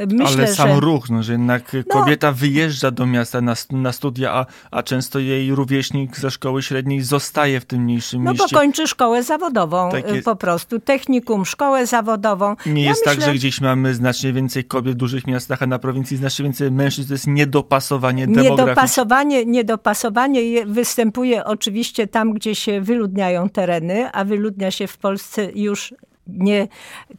Myślę, 0.08 0.44
Ale 0.44 0.54
sam 0.54 0.68
że... 0.68 0.80
ruch, 0.80 1.10
no, 1.10 1.22
że 1.22 1.32
jednak 1.32 1.72
no, 1.72 1.82
kobieta 1.88 2.32
wyjeżdża 2.32 2.90
do 2.90 3.06
miasta 3.06 3.40
na, 3.40 3.54
na 3.70 3.92
studia, 3.92 4.32
a, 4.32 4.46
a 4.70 4.82
często 4.82 5.18
jej 5.18 5.54
rówieśnik 5.54 6.16
ze 6.16 6.30
szkoły 6.30 6.62
średniej 6.62 7.00
zostaje 7.02 7.60
w 7.60 7.64
tym 7.64 7.82
mniejszym 7.82 8.24
no, 8.24 8.30
mieście. 8.30 8.44
No 8.44 8.48
bo 8.52 8.60
kończy 8.60 8.86
szkołę 8.86 9.22
zawodową 9.22 9.90
tak 9.90 10.04
po 10.24 10.36
prostu, 10.36 10.80
technikum, 10.80 11.44
szkołę 11.44 11.86
zawodową. 11.86 12.56
Nie 12.66 12.82
ja 12.82 12.88
jest 12.88 13.06
myślę... 13.06 13.16
tak, 13.16 13.24
że 13.24 13.31
gdzieś 13.34 13.60
mamy 13.60 13.94
znacznie 13.94 14.32
więcej 14.32 14.64
kobiet 14.64 14.94
w 14.94 14.96
dużych 14.96 15.26
miastach, 15.26 15.62
a 15.62 15.66
na 15.66 15.78
prowincji 15.78 16.16
znacznie 16.16 16.42
więcej 16.42 16.70
mężczyzn. 16.70 17.08
To 17.08 17.14
jest 17.14 17.26
niedopasowanie 17.26 18.26
demograficzne. 18.26 18.64
Niedopasowanie, 18.64 19.46
niedopasowanie 19.46 20.66
występuje 20.66 21.44
oczywiście 21.44 22.06
tam, 22.06 22.32
gdzie 22.32 22.54
się 22.54 22.80
wyludniają 22.80 23.48
tereny, 23.48 24.12
a 24.12 24.24
wyludnia 24.24 24.70
się 24.70 24.86
w 24.86 24.98
Polsce 24.98 25.48
już 25.54 25.94
nie 26.26 26.68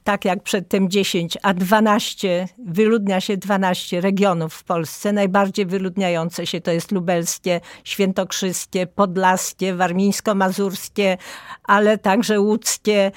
tak 0.04 0.26
jak 0.26 0.43
przedtem 0.43 0.89
10, 0.89 1.38
a 1.43 1.54
12, 1.54 2.47
wyludnia 2.65 3.21
się 3.21 3.38
12 3.38 4.02
regionów 4.02 4.54
w 4.54 4.63
Polsce. 4.63 5.13
Najbardziej 5.13 5.65
wyludniające 5.65 6.47
się 6.47 6.62
to 6.62 6.71
jest 6.71 6.91
lubelskie, 6.91 7.62
świętokrzyskie, 7.84 8.88
podlaskie, 8.88 9.73
warmińsko-mazurskie, 9.76 11.17
ale 11.63 11.97
także 11.97 12.39
łódzkie, 12.39 13.12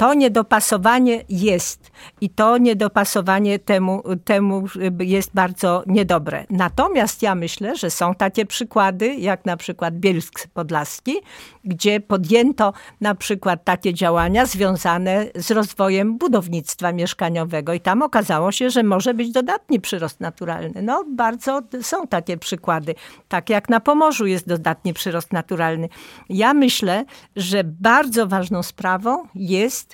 To 0.00 0.14
niedopasowanie 0.14 1.24
jest 1.28 1.90
i 2.20 2.30
to 2.30 2.58
niedopasowanie 2.58 3.58
temu, 3.58 4.02
temu 4.24 4.64
jest 4.98 5.30
bardzo 5.34 5.82
niedobre. 5.86 6.44
Natomiast 6.50 7.22
ja 7.22 7.34
myślę, 7.34 7.76
że 7.76 7.90
są 7.90 8.14
takie 8.14 8.46
przykłady, 8.46 9.14
jak 9.14 9.44
na 9.44 9.56
przykład 9.56 9.94
Bielsk 9.94 10.46
Podlaski, 10.54 11.16
gdzie 11.64 12.00
podjęto 12.00 12.72
na 13.00 13.14
przykład 13.14 13.64
takie 13.64 13.94
działania 13.94 14.46
związane 14.46 15.26
z 15.34 15.50
rozwojem 15.50 16.18
budownictwa 16.18 16.92
mieszkaniowego 16.92 17.72
i 17.72 17.80
tam 17.80 18.02
okazało 18.02 18.52
się, 18.52 18.70
że 18.70 18.82
może 18.82 19.14
być 19.14 19.32
dodatni 19.32 19.80
przyrost 19.80 20.20
naturalny. 20.20 20.82
No 20.82 21.04
bardzo 21.08 21.60
są 21.82 22.06
takie 22.06 22.36
przykłady. 22.36 22.94
Tak 23.28 23.50
jak 23.50 23.68
na 23.68 23.80
Pomorzu 23.80 24.26
jest 24.26 24.48
dodatni 24.48 24.94
przyrost 24.94 25.32
naturalny. 25.32 25.88
Ja 26.28 26.54
myślę, 26.54 27.04
że 27.36 27.64
bardzo 27.64 28.26
ważną 28.26 28.62
sprawą 28.62 29.24
jest 29.34 29.89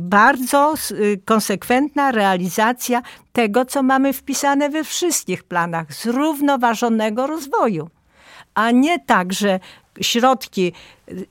bardzo 0.00 0.74
konsekwentna 1.24 2.12
realizacja 2.12 3.02
tego, 3.32 3.64
co 3.64 3.82
mamy 3.82 4.12
wpisane 4.12 4.70
we 4.70 4.84
wszystkich 4.84 5.44
planach 5.44 5.94
zrównoważonego 5.94 7.26
rozwoju. 7.26 7.90
A 8.54 8.70
nie 8.70 8.98
tak, 8.98 9.32
że 9.32 9.60
środki, 10.00 10.72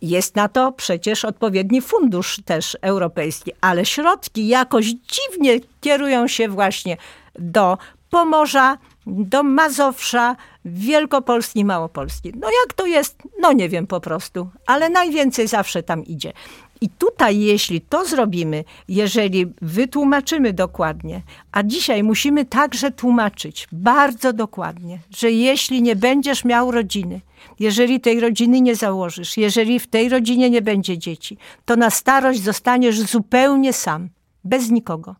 jest 0.01 0.36
na 0.36 0.47
to 0.47 0.71
przecież 0.71 1.25
odpowiedni 1.25 1.81
fundusz 1.81 2.41
też 2.45 2.77
europejski, 2.81 3.51
ale 3.62 3.86
środki 3.86 4.47
jakoś 4.47 4.86
dziwnie 4.86 5.60
kierują 5.81 6.27
się 6.27 6.49
właśnie 6.49 6.97
do 7.36 7.77
Pomorza, 8.10 8.77
do 9.07 9.43
Mazowsza, 9.43 10.36
Wielkopolski 10.65 11.65
Małopolski. 11.65 12.31
No 12.36 12.47
jak 12.63 12.73
to 12.73 12.86
jest? 12.86 13.17
No 13.39 13.53
nie 13.53 13.69
wiem 13.69 13.88
po 13.88 13.99
prostu, 13.99 14.49
ale 14.65 14.89
najwięcej 14.89 15.47
zawsze 15.47 15.84
tam 15.84 16.05
idzie. 16.05 16.34
I 16.82 16.89
tutaj, 16.89 17.39
jeśli 17.39 17.82
to 17.82 18.06
zrobimy, 18.06 18.63
jeżeli 18.88 19.46
wytłumaczymy 19.62 20.54
dokładnie, 20.54 21.22
a 21.52 21.63
dzisiaj 21.63 22.04
musimy 22.04 22.46
także 22.46 22.91
tłumaczyć 22.91 23.67
bardzo 23.72 24.34
dokładnie, 24.34 25.00
że 25.17 25.32
jeśli 25.32 25.82
nie 25.82 25.96
będziesz 25.96 26.46
miał 26.46 26.72
rodziny, 26.72 27.22
jeżeli 27.60 28.00
tej 28.00 28.20
rodziny 28.20 28.62
nie 28.62 28.76
założysz, 28.76 29.38
jeżeli 29.38 29.80
w 29.80 29.88
tej 29.88 30.10
rodzinie 30.10 30.50
nie 30.50 30.62
będzie 30.62 30.98
dzieci, 30.98 31.38
to 31.65 31.76
na 31.76 31.89
starość 31.89 32.41
zostaniesz 32.41 33.00
zupełnie 33.00 33.74
sam, 33.74 34.10
bez 34.44 34.70
nikogo. 34.70 35.15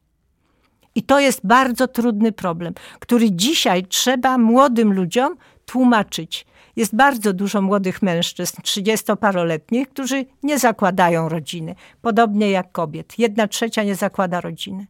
I 0.96 1.04
to 1.04 1.20
jest 1.20 1.42
bardzo 1.44 1.88
trudny 1.88 2.32
problem, 2.32 2.74
który 3.00 3.32
dzisiaj 3.32 3.86
trzeba 3.86 4.38
młodym 4.38 4.94
ludziom 4.94 5.36
tłumaczyć. 5.66 6.46
Jest 6.76 6.96
bardzo 6.96 7.34
dużo 7.34 7.62
młodych 7.62 8.02
mężczyzn, 8.02 8.62
trzydziestoparoletnich, 8.62 9.90
którzy 9.90 10.26
nie 10.44 10.60
zakładają 10.60 11.30
rodziny. 11.30 11.76
Podobnie 12.02 12.50
jak 12.52 12.72
kobiet. 12.72 13.20
Jedna 13.20 13.48
trzecia 13.48 13.84
nie 13.84 13.96
zakłada 13.96 14.42
rodziny. 14.42 14.88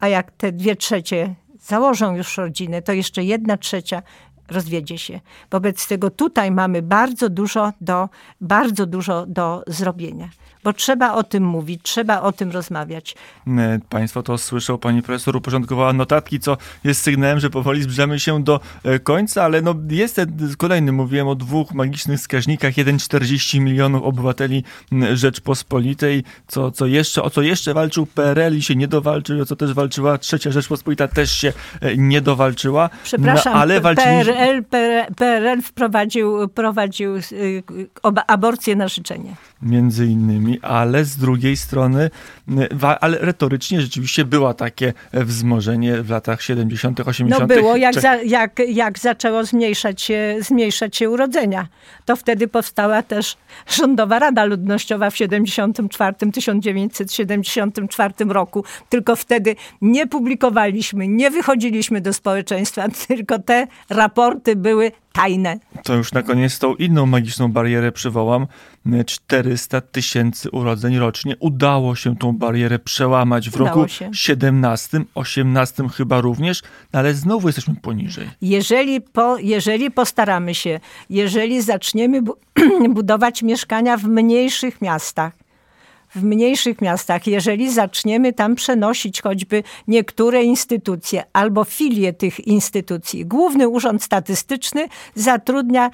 A 0.00 0.08
jak 0.08 0.30
te 0.30 0.52
dwie 0.52 0.76
trzecie 0.76 1.34
założą 1.60 2.16
już 2.16 2.36
rodzinę, 2.36 2.82
to 2.82 2.92
jeszcze 2.92 3.24
jedna 3.24 3.56
trzecia 3.56 4.02
rozwiedzie 4.50 4.98
się. 4.98 5.20
Wobec 5.50 5.88
tego 5.88 6.10
tutaj 6.10 6.50
mamy 6.50 6.82
bardzo 6.82 7.28
dużo 7.28 7.72
do, 7.80 8.08
bardzo 8.40 8.86
dużo 8.86 9.26
do 9.26 9.62
zrobienia 9.66 10.28
bo 10.64 10.72
trzeba 10.72 11.14
o 11.14 11.22
tym 11.22 11.44
mówić, 11.44 11.80
trzeba 11.82 12.20
o 12.20 12.32
tym 12.32 12.50
rozmawiać. 12.50 13.14
E, 13.46 13.78
państwo 13.88 14.22
to 14.22 14.38
słyszą, 14.38 14.78
pani 14.78 15.02
profesor 15.02 15.36
uporządkowała 15.36 15.92
notatki, 15.92 16.40
co 16.40 16.56
jest 16.84 17.02
sygnałem, 17.02 17.40
że 17.40 17.50
powoli 17.50 17.82
zbliżamy 17.82 18.20
się 18.20 18.44
do 18.44 18.60
e, 18.84 18.98
końca, 18.98 19.44
ale 19.44 19.62
no 19.62 19.74
jest 19.90 20.16
ten 20.16 20.54
kolejny, 20.58 20.92
mówiłem 20.92 21.28
o 21.28 21.34
dwóch 21.34 21.74
magicznych 21.74 22.20
wskaźnikach, 22.20 22.74
1,40 22.74 23.60
milionów 23.60 24.02
obywateli 24.02 24.64
Rzeczpospolitej, 25.14 26.24
co, 26.46 26.70
co 26.70 26.86
jeszcze, 26.86 27.22
o 27.22 27.30
co 27.30 27.42
jeszcze 27.42 27.74
walczył 27.74 28.06
PRL 28.06 28.56
i 28.56 28.62
się 28.62 28.76
nie 28.76 28.88
dowalczył, 28.88 29.42
o 29.42 29.46
co 29.46 29.56
też 29.56 29.72
walczyła 29.72 30.18
Trzecia 30.18 30.50
Rzeczpospolita, 30.50 31.08
też 31.08 31.32
się 31.32 31.52
e, 31.80 31.96
nie 31.96 32.20
dowalczyła. 32.20 32.90
Przepraszam, 33.04 33.52
no, 33.52 33.60
ale 33.60 33.80
walczyliśmy... 33.80 34.24
PRL, 34.24 34.39
PRL 35.16 35.62
wprowadził, 35.62 36.48
wprowadził 36.48 37.14
aborcję 38.26 38.76
na 38.76 38.88
życzenie. 38.88 39.34
Między 39.62 40.06
innymi 40.06 40.60
ale 40.62 41.04
z 41.04 41.16
drugiej 41.16 41.56
strony, 41.56 42.10
ale 43.00 43.18
retorycznie 43.18 43.80
rzeczywiście 43.80 44.24
było 44.24 44.54
takie 44.54 44.92
wzmożenie 45.12 46.02
w 46.02 46.10
latach 46.10 46.42
70., 46.42 47.00
80. 47.00 47.40
No 47.40 47.46
było, 47.56 47.76
jak, 47.76 48.00
za, 48.00 48.16
jak, 48.16 48.62
jak 48.68 48.98
zaczęło 48.98 49.44
zmniejszać 49.44 50.02
się, 50.02 50.36
zmniejszać 50.40 50.96
się 50.96 51.10
urodzenia. 51.10 51.68
To 52.04 52.16
wtedy 52.16 52.48
powstała 52.48 53.02
też 53.02 53.36
Rządowa 53.66 54.18
Rada 54.18 54.44
Ludnościowa 54.44 55.10
w 55.10 55.16
74, 55.16 56.32
1974 56.32 58.14
roku. 58.28 58.64
Tylko 58.88 59.16
wtedy 59.16 59.56
nie 59.80 60.06
publikowaliśmy, 60.06 61.08
nie 61.08 61.30
wychodziliśmy 61.30 62.00
do 62.00 62.12
społeczeństwa, 62.12 62.88
tylko 63.08 63.38
te 63.38 63.66
raporty 63.90 64.56
były 64.56 64.92
tajne. 65.12 65.58
To 65.84 65.94
już 65.94 66.12
na 66.12 66.22
koniec 66.22 66.58
tą 66.58 66.74
inną 66.74 67.06
magiczną 67.06 67.52
barierę 67.52 67.92
przywołam. 67.92 68.46
400 69.06 69.80
tysięcy 69.80 70.50
urodzeń 70.50 70.98
rocznie. 70.98 71.36
Udało 71.40 71.96
się 71.96 72.16
tą 72.16 72.32
barierę 72.32 72.78
przełamać 72.78 73.50
w 73.50 73.54
Udało 73.54 73.68
roku 73.68 73.88
się. 73.88 74.10
17, 74.12 75.00
18 75.14 75.88
chyba 75.88 76.20
również, 76.20 76.62
no 76.92 76.98
ale 76.98 77.14
znowu 77.14 77.48
jesteśmy 77.48 77.74
poniżej. 77.74 78.28
Jeżeli, 78.42 79.00
po, 79.00 79.38
jeżeli 79.38 79.90
postaramy 79.90 80.54
się, 80.54 80.80
jeżeli 81.10 81.62
zaczniemy 81.62 82.22
bu 82.22 82.36
budować 82.94 83.42
mieszkania 83.42 83.96
w 83.96 84.04
mniejszych 84.04 84.82
miastach, 84.82 85.32
w 86.14 86.22
mniejszych 86.22 86.80
miastach, 86.80 87.26
jeżeli 87.26 87.72
zaczniemy 87.72 88.32
tam 88.32 88.54
przenosić 88.54 89.22
choćby 89.22 89.62
niektóre 89.88 90.42
instytucje 90.42 91.24
albo 91.32 91.64
filie 91.64 92.12
tych 92.12 92.46
instytucji, 92.46 93.26
Główny 93.26 93.68
Urząd 93.68 94.02
Statystyczny 94.02 94.88
zatrudnia 95.14 95.90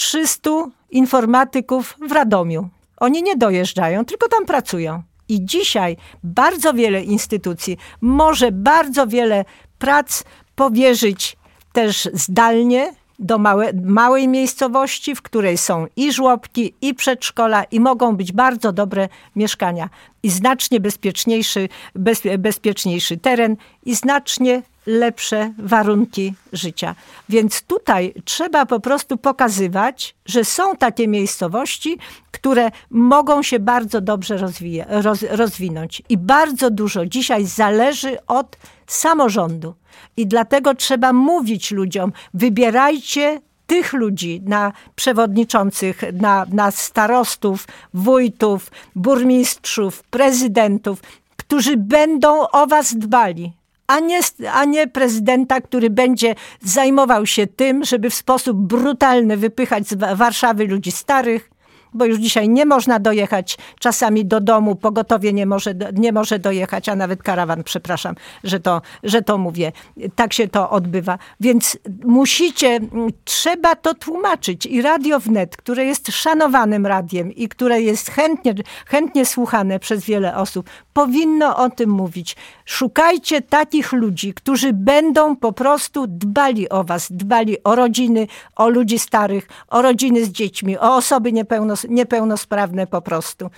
300 0.00 0.50
informatyków 0.90 1.96
w 2.08 2.12
Radomiu. 2.12 2.68
Oni 2.96 3.22
nie 3.22 3.36
dojeżdżają, 3.36 4.04
tylko 4.04 4.28
tam 4.28 4.46
pracują. 4.46 5.02
I 5.28 5.44
dzisiaj 5.44 5.96
bardzo 6.24 6.74
wiele 6.74 7.02
instytucji 7.02 7.76
może 8.00 8.52
bardzo 8.52 9.06
wiele 9.06 9.44
prac 9.78 10.24
powierzyć 10.54 11.36
też 11.72 12.08
zdalnie 12.12 12.94
do 13.18 13.38
małe, 13.38 13.72
małej 13.84 14.28
miejscowości, 14.28 15.14
w 15.14 15.22
której 15.22 15.58
są 15.58 15.86
i 15.96 16.12
żłobki, 16.12 16.74
i 16.80 16.94
przedszkola, 16.94 17.64
i 17.64 17.80
mogą 17.80 18.16
być 18.16 18.32
bardzo 18.32 18.72
dobre 18.72 19.08
mieszkania. 19.36 19.88
I 20.22 20.30
znacznie 20.30 20.80
bezpieczniejszy, 20.80 21.68
bez, 21.94 22.22
bezpieczniejszy 22.38 23.16
teren, 23.16 23.56
i 23.84 23.94
znacznie 23.94 24.62
lepsze 24.86 25.52
warunki 25.58 26.34
życia. 26.52 26.94
Więc 27.28 27.62
tutaj 27.62 28.14
trzeba 28.24 28.66
po 28.66 28.80
prostu 28.80 29.16
pokazywać, 29.16 30.14
że 30.26 30.44
są 30.44 30.76
takie 30.76 31.08
miejscowości, 31.08 31.98
które 32.30 32.70
mogą 32.90 33.42
się 33.42 33.58
bardzo 33.58 34.00
dobrze 34.00 34.36
rozwija, 34.36 34.84
roz, 34.88 35.22
rozwinąć. 35.30 36.02
I 36.08 36.18
bardzo 36.18 36.70
dużo 36.70 37.06
dzisiaj 37.06 37.44
zależy 37.46 38.26
od 38.26 38.56
samorządu. 38.86 39.74
I 40.16 40.26
dlatego 40.26 40.74
trzeba 40.74 41.12
mówić 41.12 41.70
ludziom, 41.70 42.12
wybierajcie 42.34 43.40
tych 43.66 43.92
ludzi 43.92 44.42
na 44.44 44.72
przewodniczących, 44.94 46.02
na, 46.12 46.46
na 46.52 46.70
starostów, 46.70 47.66
wójtów, 47.94 48.70
burmistrzów, 48.96 50.02
prezydentów, 50.02 51.02
którzy 51.36 51.76
będą 51.76 52.48
o 52.48 52.66
was 52.66 52.94
dbali, 52.94 53.52
a 53.90 54.00
nie, 54.00 54.20
a 54.52 54.64
nie 54.64 54.86
prezydenta, 54.86 55.60
który 55.60 55.90
będzie 55.90 56.34
zajmował 56.62 57.26
się 57.26 57.46
tym, 57.46 57.84
żeby 57.84 58.10
w 58.10 58.14
sposób 58.14 58.56
brutalny 58.56 59.36
wypychać 59.36 59.88
z 59.88 60.18
Warszawy 60.18 60.66
ludzi 60.66 60.90
starych, 60.92 61.50
bo 61.94 62.04
już 62.04 62.18
dzisiaj 62.18 62.48
nie 62.48 62.66
można 62.66 62.98
dojechać 62.98 63.58
czasami 63.78 64.24
do 64.24 64.40
domu, 64.40 64.76
pogotowie 64.76 65.32
nie 65.32 65.46
może, 65.46 65.74
nie 65.92 66.12
może 66.12 66.38
dojechać, 66.38 66.88
a 66.88 66.96
nawet 66.96 67.22
karawan, 67.22 67.64
przepraszam, 67.64 68.14
że 68.44 68.60
to, 68.60 68.82
że 69.02 69.22
to 69.22 69.38
mówię. 69.38 69.72
Tak 70.14 70.32
się 70.32 70.48
to 70.48 70.70
odbywa. 70.70 71.18
Więc 71.40 71.78
musicie, 72.04 72.80
trzeba 73.24 73.76
to 73.76 73.94
tłumaczyć. 73.94 74.66
I 74.66 74.82
Radio 74.82 75.20
Wnet, 75.20 75.56
które 75.56 75.84
jest 75.84 76.08
szanowanym 76.08 76.86
radiem 76.86 77.32
i 77.32 77.48
które 77.48 77.82
jest 77.82 78.10
chętnie, 78.10 78.54
chętnie 78.86 79.26
słuchane 79.26 79.78
przez 79.78 80.04
wiele 80.04 80.36
osób, 80.36 80.70
powinno 80.92 81.56
o 81.56 81.70
tym 81.70 81.90
mówić. 81.90 82.36
Szukajcie 82.64 83.42
takich 83.42 83.92
ludzi, 83.92 84.34
którzy 84.34 84.72
będą 84.72 85.36
po 85.36 85.52
prostu 85.52 86.06
dbali 86.06 86.68
o 86.68 86.84
was, 86.84 87.12
dbali 87.12 87.62
o 87.64 87.74
rodziny, 87.74 88.26
o 88.56 88.68
ludzi 88.68 88.98
starych, 88.98 89.48
o 89.68 89.82
rodziny 89.82 90.24
z 90.24 90.28
dziećmi, 90.28 90.78
o 90.78 90.96
osoby 90.96 91.32
niepełnosprawne, 91.32 91.79
niepełnosprawne 91.88 92.86
po 92.86 93.02
prostu. 93.02 93.50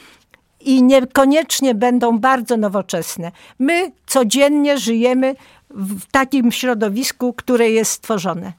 I 0.60 0.82
niekoniecznie 0.82 1.74
będą 1.74 2.18
bardzo 2.18 2.56
nowoczesne. 2.56 3.32
My 3.58 3.92
codziennie 4.06 4.78
żyjemy 4.78 5.34
w 5.70 6.06
takim 6.10 6.52
środowisku, 6.52 7.32
które 7.32 7.70
jest 7.70 7.92
stworzone. 7.92 8.52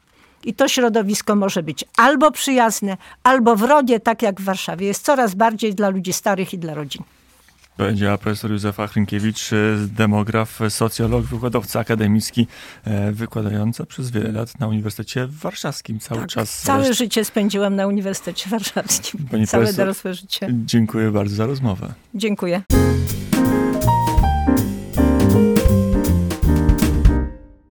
I 0.45 0.53
to 0.53 0.67
środowisko 0.67 1.35
może 1.35 1.63
być 1.63 1.85
albo 1.97 2.31
przyjazne, 2.31 2.97
albo 3.23 3.55
wrogie, 3.55 3.99
tak 3.99 4.21
jak 4.21 4.41
w 4.41 4.43
Warszawie. 4.43 4.87
Jest 4.87 5.05
coraz 5.05 5.35
bardziej 5.35 5.75
dla 5.75 5.89
ludzi 5.89 6.13
starych 6.13 6.53
i 6.53 6.57
dla 6.57 6.73
rodzin. 6.73 7.03
Powiedziała 7.77 8.17
profesor 8.17 8.51
Józefa 8.51 8.87
Hrynkiewicz, 8.87 9.53
e, 9.53 9.55
demograf, 9.87 10.59
socjolog, 10.69 11.25
wykładowca 11.25 11.79
akademicki, 11.79 12.47
e, 12.85 13.11
wykładająca 13.11 13.85
przez 13.85 14.11
wiele 14.11 14.31
lat 14.31 14.59
na 14.59 14.67
Uniwersytecie 14.67 15.27
Warszawskim. 15.29 15.99
Cały 15.99 16.21
Tak, 16.21 16.29
czas. 16.29 16.61
całe 16.61 16.93
życie 16.93 17.25
spędziłam 17.25 17.75
na 17.75 17.87
Uniwersytecie 17.87 18.49
Warszawskim. 18.49 19.25
Pani 19.31 19.47
Całe 19.47 19.63
profesor- 19.63 19.77
dorosłe 19.77 20.13
życie. 20.13 20.47
Dziękuję 20.65 21.11
bardzo 21.11 21.35
za 21.35 21.45
rozmowę. 21.45 21.93
Dziękuję. 22.15 22.61